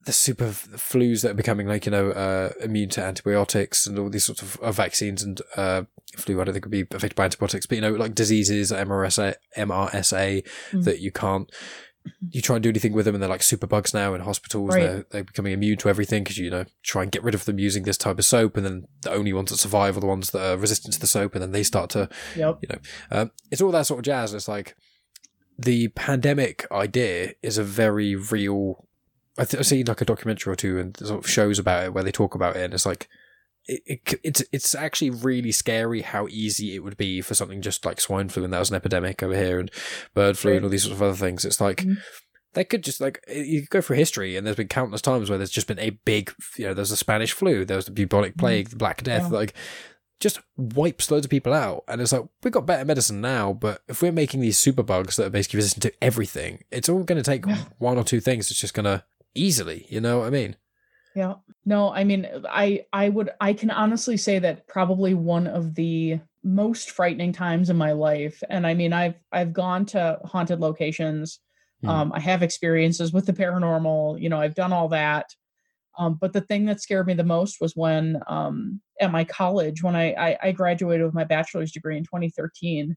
[0.06, 4.10] the super flus that are becoming like you know uh, immune to antibiotics and all
[4.10, 5.84] these sorts of uh, vaccines and uh,
[6.16, 6.40] flu.
[6.40, 10.48] I don't think could be affected by antibiotics, but you know like diseases, MRSA, MRSA
[10.72, 10.84] Mm.
[10.86, 11.52] that you can't.
[12.30, 14.76] You try and do anything with them, and they're like super bugs now in hospitals.
[14.76, 14.82] Right.
[14.82, 17.60] They're they're becoming immune to everything because you know try and get rid of them
[17.60, 20.32] using this type of soap, and then the only ones that survive are the ones
[20.32, 22.80] that are resistant to the soap, and then they start to yep you know
[23.12, 24.34] um, it's all that sort of jazz.
[24.34, 24.76] It's like
[25.58, 28.88] the pandemic idea is a very real.
[29.38, 31.94] I th- I've seen like a documentary or two and sort of shows about it
[31.94, 33.10] where they talk about it, and it's like
[33.70, 37.86] it, it, it's it's actually really scary how easy it would be for something just
[37.86, 39.70] like swine flu, and that was an epidemic over here, and
[40.14, 41.46] bird flu, and all these sorts of other things.
[41.46, 41.78] It's like.
[41.84, 41.98] Mhm.
[42.54, 45.38] They could just like you could go through history, and there's been countless times where
[45.38, 48.38] there's just been a big, you know, there's the Spanish flu, there was the bubonic
[48.38, 49.38] plague, the Black Death, Yeah.
[49.38, 49.54] like
[50.20, 51.84] just wipes loads of people out.
[51.88, 55.16] And it's like, we've got better medicine now, but if we're making these super bugs
[55.16, 57.66] that are basically resistant to everything, it's all going to take Yeah.
[57.78, 58.50] one or two things.
[58.50, 59.04] It's just going to
[59.36, 60.56] easily, you know what I mean?
[61.16, 61.36] Yeah.
[61.66, 66.20] No, I mean, I I would I can honestly say that probably one of the
[66.44, 68.42] most frightening times in my life.
[68.50, 71.40] And I mean, I've I've gone to haunted locations.
[71.84, 71.90] Mhm.
[71.90, 74.22] Um, I have experiences with the paranormal.
[74.22, 75.34] You know, I've done all that.
[75.98, 79.84] Um, but the thing that scared me the most was when um, at my college,
[79.84, 82.96] when I, I I graduated with my bachelor's degree in 2013,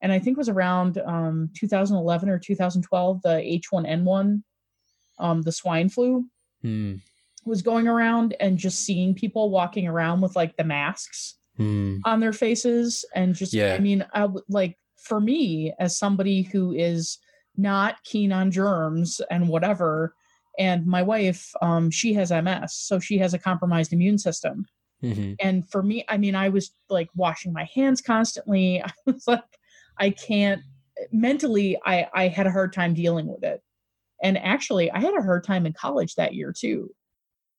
[0.00, 4.42] and I think it was around um, 2011 or 2012, the H1N1,
[5.18, 6.26] um, the swine flu
[6.62, 6.96] Hmm.
[7.44, 11.98] Was going around and just seeing people walking around with like the masks Hmm.
[12.06, 13.74] on their faces and just Yeah.
[13.74, 17.18] i mean i would like for me as somebody who is
[17.58, 20.14] not keen on germs and whatever
[20.58, 24.64] and my wife um she has ms so she has a compromised immune system
[25.02, 25.36] Mhm.
[25.40, 29.44] and for me i mean i was like washing my hands constantly i was like
[29.98, 30.62] i can't
[31.10, 33.60] mentally i i had a hard time dealing with it
[34.22, 36.88] and actually i had a hard time in college that year too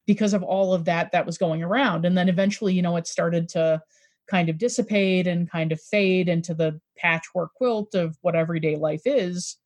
[0.05, 2.05] because of all of that that was going around.
[2.05, 3.81] And then eventually you know it started to
[4.27, 9.01] kind of dissipate and kind of fade into the patchwork quilt of what everyday life
[9.05, 9.57] is.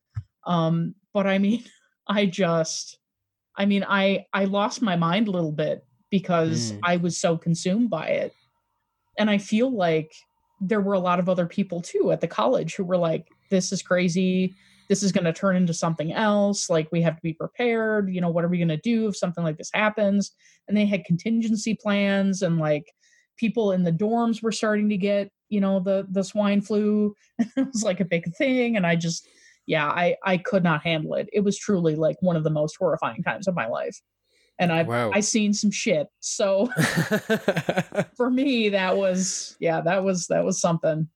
[0.45, 1.63] Um but i mean
[2.07, 2.99] i just
[3.57, 6.79] i mean i i lost my mind a little bit because Mm.
[6.83, 8.33] i was so consumed by it.
[9.19, 10.11] And i feel like
[10.61, 13.71] there were a lot of other people too at the college who were like this
[13.71, 14.55] is crazy
[14.89, 18.21] this is going to turn into something else like we have to be prepared you
[18.21, 20.31] know what are we going to do if something like this happens?
[20.67, 22.91] And they had contingency plans and like
[23.37, 27.15] people in the dorms were starting to get you know the the swine flu.
[27.39, 29.27] It was like a big thing and i just
[29.65, 31.29] yeah i i could not handle it.
[31.33, 33.99] It was truly like one of the most horrifying times of my life.
[34.59, 35.11] And i've Wow.
[35.13, 36.07] i seen some shit.
[36.19, 36.67] So
[38.17, 41.07] for me that was yeah that was that was something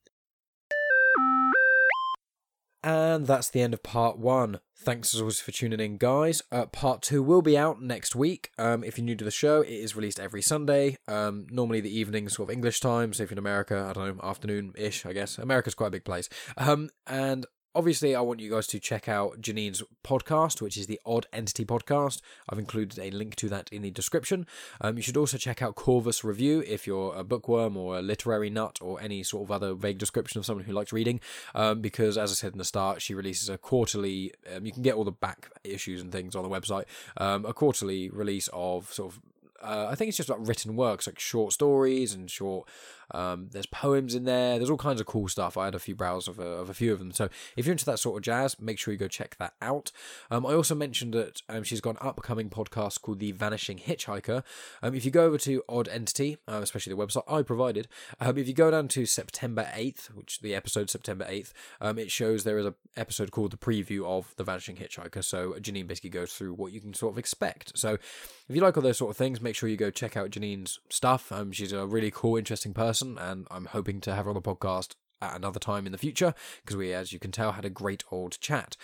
[2.84, 4.60] And that's the end of part one.
[4.76, 6.42] Thanks as always for tuning in, guys.
[6.50, 8.50] Uh, part two will be out next week.
[8.58, 10.96] Um, if you're new to the show, it is released every Sunday.
[11.06, 13.12] Um, normally the evening, sort of English time.
[13.12, 15.38] So if you're in America, I don't know, afternoon ish, I guess.
[15.38, 16.28] America's quite a big place.
[16.56, 21.00] Um, and obviously, I want you guys to check out Janine's podcast, which is the
[21.04, 22.20] Odd Entity podcast.
[22.48, 24.46] I've included a link to that in the description.
[24.80, 28.50] Um, you should also check out Corvus Review if you're a bookworm or a literary
[28.50, 31.20] nut or any sort of other vague description of someone who likes reading.
[31.54, 34.32] Um, because, as I said in the start, she releases a quarterly.
[34.54, 36.84] Um, you can get all the back issues and things on the website.
[37.16, 39.20] Um, a quarterly release of sort of.
[39.62, 42.68] Uh, I think it's just like written works, like short stories and short.
[43.12, 44.58] Um, there's poems in there.
[44.58, 45.56] There's all kinds of cool stuff.
[45.56, 47.12] I had a few browse of a, of a few of them.
[47.12, 49.92] So if you're into that sort of jazz, make sure you go check that out.
[50.30, 54.42] Um, I also mentioned that um, she's got an upcoming podcast called The Vanishing Hitchhiker.
[54.82, 57.88] Um, if you go over to Odd Entity, uh, especially the website I provided,
[58.20, 62.10] um, if you go down to September 8th, which the episode September 8th, um, it
[62.10, 65.24] shows there is an episode called The Preview of The Vanishing Hitchhiker.
[65.24, 67.78] So Janine basically goes through what you can sort of expect.
[67.78, 70.30] So if you like all those sort of things, make sure you go check out
[70.30, 71.32] Janine's stuff.
[71.52, 74.94] She's a really cool, interesting person, and I'm hoping to have her on the podcast
[75.20, 78.04] at another time in the future because we, as you can tell, had a great
[78.10, 78.76] old chat.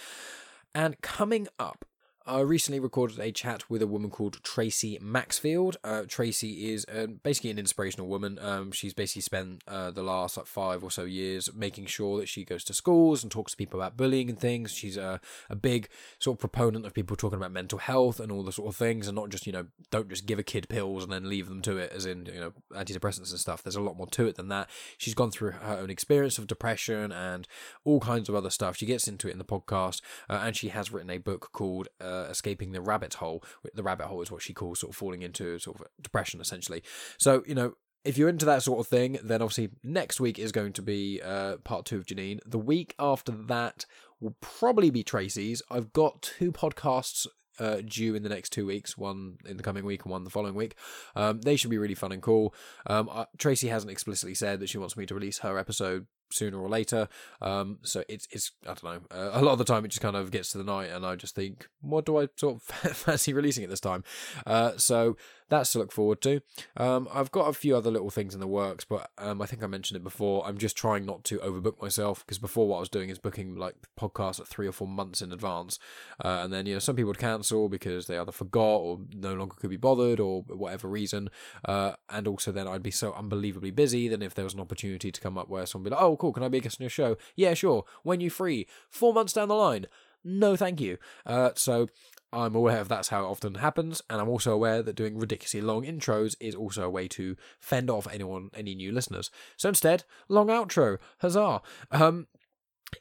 [0.74, 1.84] And coming up,
[2.28, 5.78] I recently recorded a chat with a woman called Tracy Maxfield.
[5.82, 8.38] Uh, Tracy is uh, basically an inspirational woman.
[8.38, 12.28] Um, she's basically spent uh, the last like five or so years making sure that
[12.28, 14.72] she goes to schools and talks to people about bullying and things.
[14.72, 18.42] She's a, a big sort of proponent of people talking about mental health and all
[18.42, 21.04] the sort of things, and not just you know don't just give a kid pills
[21.04, 23.62] and then leave them to it, as in you know antidepressants and stuff.
[23.62, 24.68] There's a lot more to it than that.
[24.98, 27.48] She's gone through her own experience of depression and
[27.84, 28.76] all kinds of other stuff.
[28.76, 31.88] She gets into it in the podcast, uh, and she has written a book called
[32.02, 33.42] uh, "Escaping the Rabbit Hole."
[33.74, 36.82] The rabbit hole is what she calls sort of falling into sort of depression, essentially.
[37.18, 37.74] So you know.
[38.04, 41.20] If you're into that sort of thing, then obviously next week is going to be
[41.22, 42.38] uh, part two of Janine.
[42.46, 43.84] The week after that
[44.20, 45.62] will probably be Tracy's.
[45.68, 47.26] I've got two podcasts
[47.58, 50.30] uh, due in the next two weeks, one in the coming week and one the
[50.30, 50.76] following week.
[51.16, 52.54] Um, they should be really fun and cool.
[52.86, 56.58] Um, uh, Tracy hasn't explicitly said that she wants me to release her episode sooner
[56.58, 57.08] or later.
[57.40, 59.00] Um, so it's it's I don't know.
[59.10, 61.04] Uh, a lot of the time it just kind of gets to the night, and
[61.04, 62.62] I just think, what do I sort of
[62.96, 64.04] fancy releasing at this time?
[64.46, 65.16] Uh, so
[65.48, 66.40] that's to look forward to.
[66.76, 69.62] Um, I've got a few other little things in the works, but um, I think
[69.62, 70.46] I mentioned it before.
[70.46, 73.56] I'm just trying not to overbook myself because before what I was doing is booking
[73.56, 75.78] like podcasts at three or four months in advance,
[76.24, 79.34] uh, and then you know some people would cancel because they either forgot or no
[79.34, 81.30] longer could be bothered or whatever reason.
[81.64, 84.08] Uh, and also then I'd be so unbelievably busy.
[84.08, 86.16] Then if there was an opportunity to come up where someone would be like, "Oh,
[86.16, 87.84] cool, can I be a guest on your show?" Yeah, sure.
[88.02, 88.66] When you free?
[88.90, 89.86] Four months down the line.
[90.24, 90.98] No, thank you.
[91.24, 91.88] Uh, so
[92.32, 95.62] I'm aware of that's how it often happens, and I'm also aware that doing ridiculously
[95.62, 99.30] long intros is also a way to fend off anyone, any new listeners.
[99.56, 101.62] So instead, long outro, huzzah!
[101.90, 102.26] Um,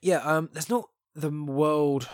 [0.01, 2.07] yeah, um, there's not the world.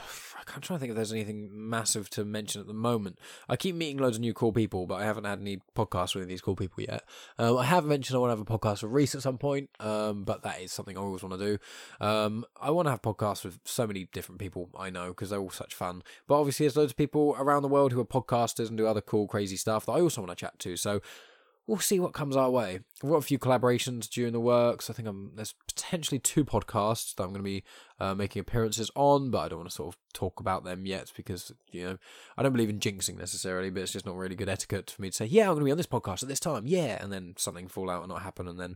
[0.54, 3.18] I'm trying to think if there's anything massive to mention at the moment.
[3.48, 6.28] I keep meeting loads of new cool people, but I haven't had any podcasts with
[6.28, 7.04] these cool people yet.
[7.38, 9.70] Um, I have mentioned I want to have a podcast with Reese at some point,
[9.80, 12.06] um, but that is something I always want to do.
[12.06, 15.40] Um, I want to have podcasts with so many different people I know because they're
[15.40, 16.04] all such fun.
[16.28, 19.02] But obviously, there's loads of people around the world who are podcasters and do other
[19.02, 20.76] cool, crazy stuff that I also want to chat to.
[20.76, 21.02] So
[21.68, 22.80] we'll see what comes our way.
[23.04, 24.90] I've got a few collaborations during the works.
[24.90, 27.64] I think I'm there's potentially two podcasts that I'm going to be
[28.00, 31.12] uh, making appearances on, but I don't want to sort of talk about them yet
[31.16, 31.98] because you know
[32.38, 35.10] I don't believe in jinxing necessarily, but it's just not really good etiquette for me
[35.10, 37.12] to say, yeah, I'm going to be on this podcast at this time, yeah, and
[37.12, 38.76] then something fall out and not happen, and then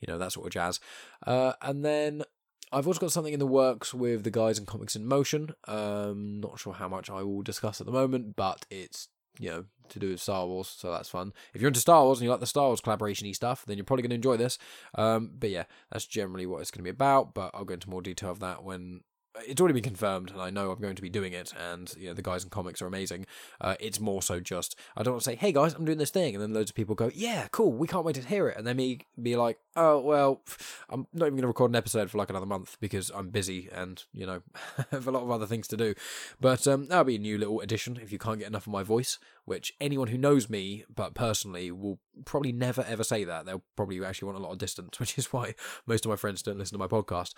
[0.00, 0.80] you know that sort of jazz.
[1.26, 2.22] Uh, and then
[2.70, 5.54] I've also got something in the works with the guys in Comics in Motion.
[5.66, 9.08] Um, not sure how much I will discuss at the moment, but it's
[9.38, 11.32] you know to do with Star Wars, so that's fun.
[11.54, 13.84] If you're into Star Wars and you like the Star Wars collaboration stuff, then you're
[13.84, 14.58] probably going to enjoy this.
[14.94, 17.34] Um, but yeah, that's generally what it's going to be about.
[17.34, 19.00] But I'll go into more detail of that when
[19.46, 21.52] it's already been confirmed, and I know I'm going to be doing it.
[21.58, 23.26] And you know, the guys in comics are amazing.
[23.60, 26.10] Uh, it's more so just I don't want to say, "Hey guys, I'm doing this
[26.10, 28.56] thing," and then loads of people go, "Yeah, cool, we can't wait to hear it,"
[28.56, 30.42] and then me be like, "Oh well,
[30.88, 33.68] I'm not even going to record an episode for like another month because I'm busy
[33.72, 34.42] and you know
[34.90, 35.94] have a lot of other things to do."
[36.40, 38.82] But um, that'll be a new little addition if you can't get enough of my
[38.82, 39.18] voice.
[39.44, 43.46] Which anyone who knows me, but personally, will probably never ever say that.
[43.46, 45.54] They'll probably actually want a lot of distance, which is why
[45.86, 47.34] most of my friends don't listen to my podcast.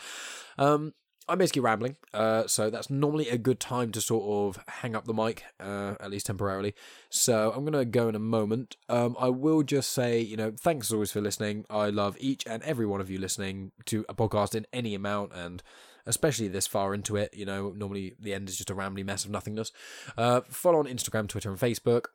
[0.59, 0.95] Um,
[1.31, 5.05] I'm basically rambling, uh, so that's normally a good time to sort of hang up
[5.05, 6.75] the mic, uh, at least temporarily.
[7.09, 8.77] So I'm going to go in a moment.
[8.89, 11.67] Um, I will just say, you know, thanks as always for listening.
[11.71, 15.33] I love each and every one of you listening to a podcast in any amount,
[15.33, 15.63] and
[16.05, 17.33] especially this far into it.
[17.33, 19.71] You know, normally the end is just a rambly mess of nothingness.
[20.19, 22.07] Uh, follow on Instagram, Twitter, and Facebook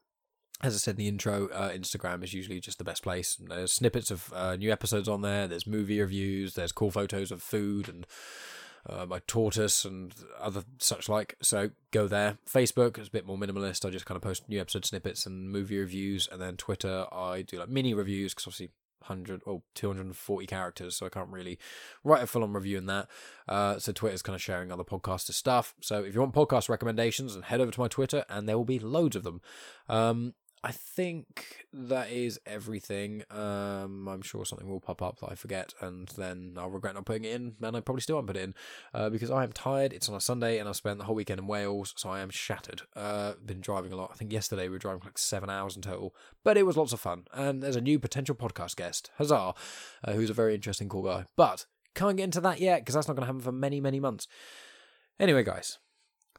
[0.62, 3.36] as I said in the intro, uh, Instagram is usually just the best place.
[3.36, 5.48] There's snippets of uh, new episodes on there.
[5.48, 6.54] There's movie reviews.
[6.54, 8.08] There's cool photos of food and
[8.88, 11.36] uh, my tortoise and other such like.
[11.42, 12.38] So go there.
[12.50, 13.86] Facebook is a bit more minimalist.
[13.86, 17.42] I just kind of post new episode snippets and movie reviews, and then Twitter I
[17.42, 18.72] do like mini reviews because obviously.
[19.08, 21.60] 100 or 240 characters, so I can't really
[22.04, 23.08] write a full on review in that.
[23.48, 25.76] Uh, so Twitter's kind of sharing other podcaster stuff.
[25.80, 28.66] So if you want podcast recommendations, then head over to my Twitter, and there will
[28.66, 29.42] be loads of them.
[29.88, 30.34] Um,
[30.66, 33.22] I think that is everything.
[33.30, 37.06] Um, I'm sure something will pop up that I forget, and then I'll regret not
[37.06, 38.56] putting it in, and I probably still won't put it in
[38.92, 39.94] uh, because I am tired.
[39.94, 42.32] It's on a Sunday, and I've spent the whole weekend in Wales, so I am
[42.32, 42.82] shattered.
[42.96, 44.10] Uh, been driving a lot.
[44.12, 46.94] I think yesterday we were driving like seven hours in total, but it was lots
[46.94, 47.26] of fun.
[47.32, 49.54] And there's a new potential podcast guest, Huzzah,
[50.04, 51.26] uh, who's a very interesting, cool guy.
[51.36, 54.00] But can't get into that yet because that's not going to happen for many, many
[54.00, 54.28] months.
[55.20, 55.78] Anyway, guys,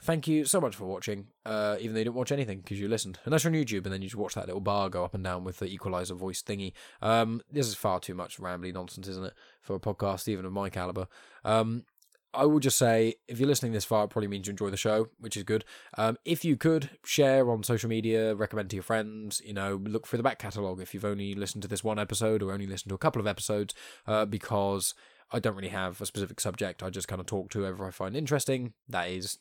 [0.03, 2.86] Thank you so much for watching, uh, even though you didn't watch anything because you
[2.86, 3.18] listened.
[3.24, 5.24] Unless you're on YouTube and then you just watch that little bar go up and
[5.24, 6.72] down with the equalizer voice thingy.
[7.01, 10.53] Um, this is far too much rambly nonsense, isn't it, for a podcast even of
[10.53, 11.09] my caliber.
[11.44, 11.84] Um,
[12.34, 14.76] I will just say, if you're listening this far, it probably means you enjoy the
[14.76, 15.64] show, which is good.
[15.97, 20.07] Um, if you could share on social media, recommend to your friends, you know, look
[20.07, 22.90] for the back catalogue if you've only listened to this one episode or only listened
[22.90, 23.74] to a couple of episodes,
[24.07, 24.94] uh, because
[25.32, 26.82] I don't really have a specific subject.
[26.82, 28.74] I just kind of talk to whoever I find interesting.
[28.86, 29.38] That is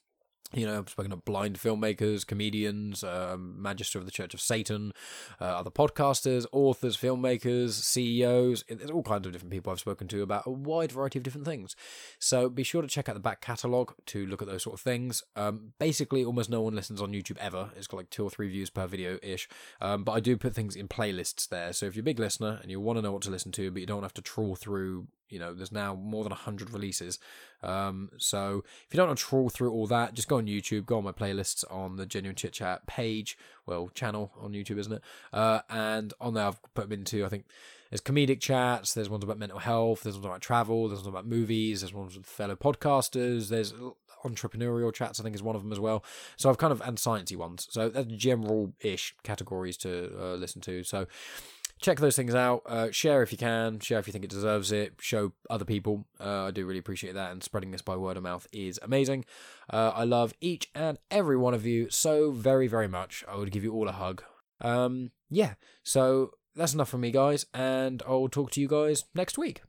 [0.54, 4.94] you know, I've spoken to blind filmmakers, comedians, um, Magister of the Church of Satan,
[5.42, 8.64] uh, other podcasters, authors, filmmakers, CEOs.
[8.70, 11.46] There's all kinds of different people I've spoken to about a wide variety of different
[11.46, 11.76] things.
[12.20, 14.82] So be sure to check out the back catalogue to look at those sort of
[14.82, 15.24] things.
[15.36, 17.72] Um, basically, almost no one listens on YouTube ever.
[17.76, 19.50] It's got like two or three views per video ish.
[19.82, 21.74] Um, but I do put things in playlists there.
[21.74, 23.72] So if you're a big listener and you want to know what to listen to,
[23.72, 27.20] but you don't have to trawl through you know there's now more than 100 releases.
[27.64, 30.86] Um, so if you don't want to trawl through all that just go on youtube
[30.86, 34.94] go on my playlists on the genuine chit chat page well channel on youtube isn't
[34.94, 35.02] it?
[35.34, 37.46] Uh, and on there i've put them into i think
[37.90, 41.26] there's comedic chats there's ones about mental health there's ones about travel there's ones about
[41.26, 43.74] movies there's ones with fellow podcasters there's
[44.26, 46.04] entrepreneurial chats i think is one of them as well.
[46.38, 47.68] So i've kind of and sciencey ones.
[47.70, 50.84] So that's general-ish categories to uh, listen to.
[50.84, 51.08] So
[51.82, 52.62] check those things out.
[52.66, 53.80] Uh, share if you can.
[53.80, 54.94] Share if you think it deserves it.
[55.00, 56.06] Show other people.
[56.20, 57.32] Uh, I do really appreciate that.
[57.32, 59.26] And spreading this by word of mouth is amazing.
[59.70, 63.24] Uh, I love each and every one of you so very, very much.
[63.28, 64.24] I would give you all a hug.
[64.62, 65.56] Um, yeah.
[65.84, 67.46] So that's enough from me, guys.
[67.54, 69.62] And I'll talk to you guys next week.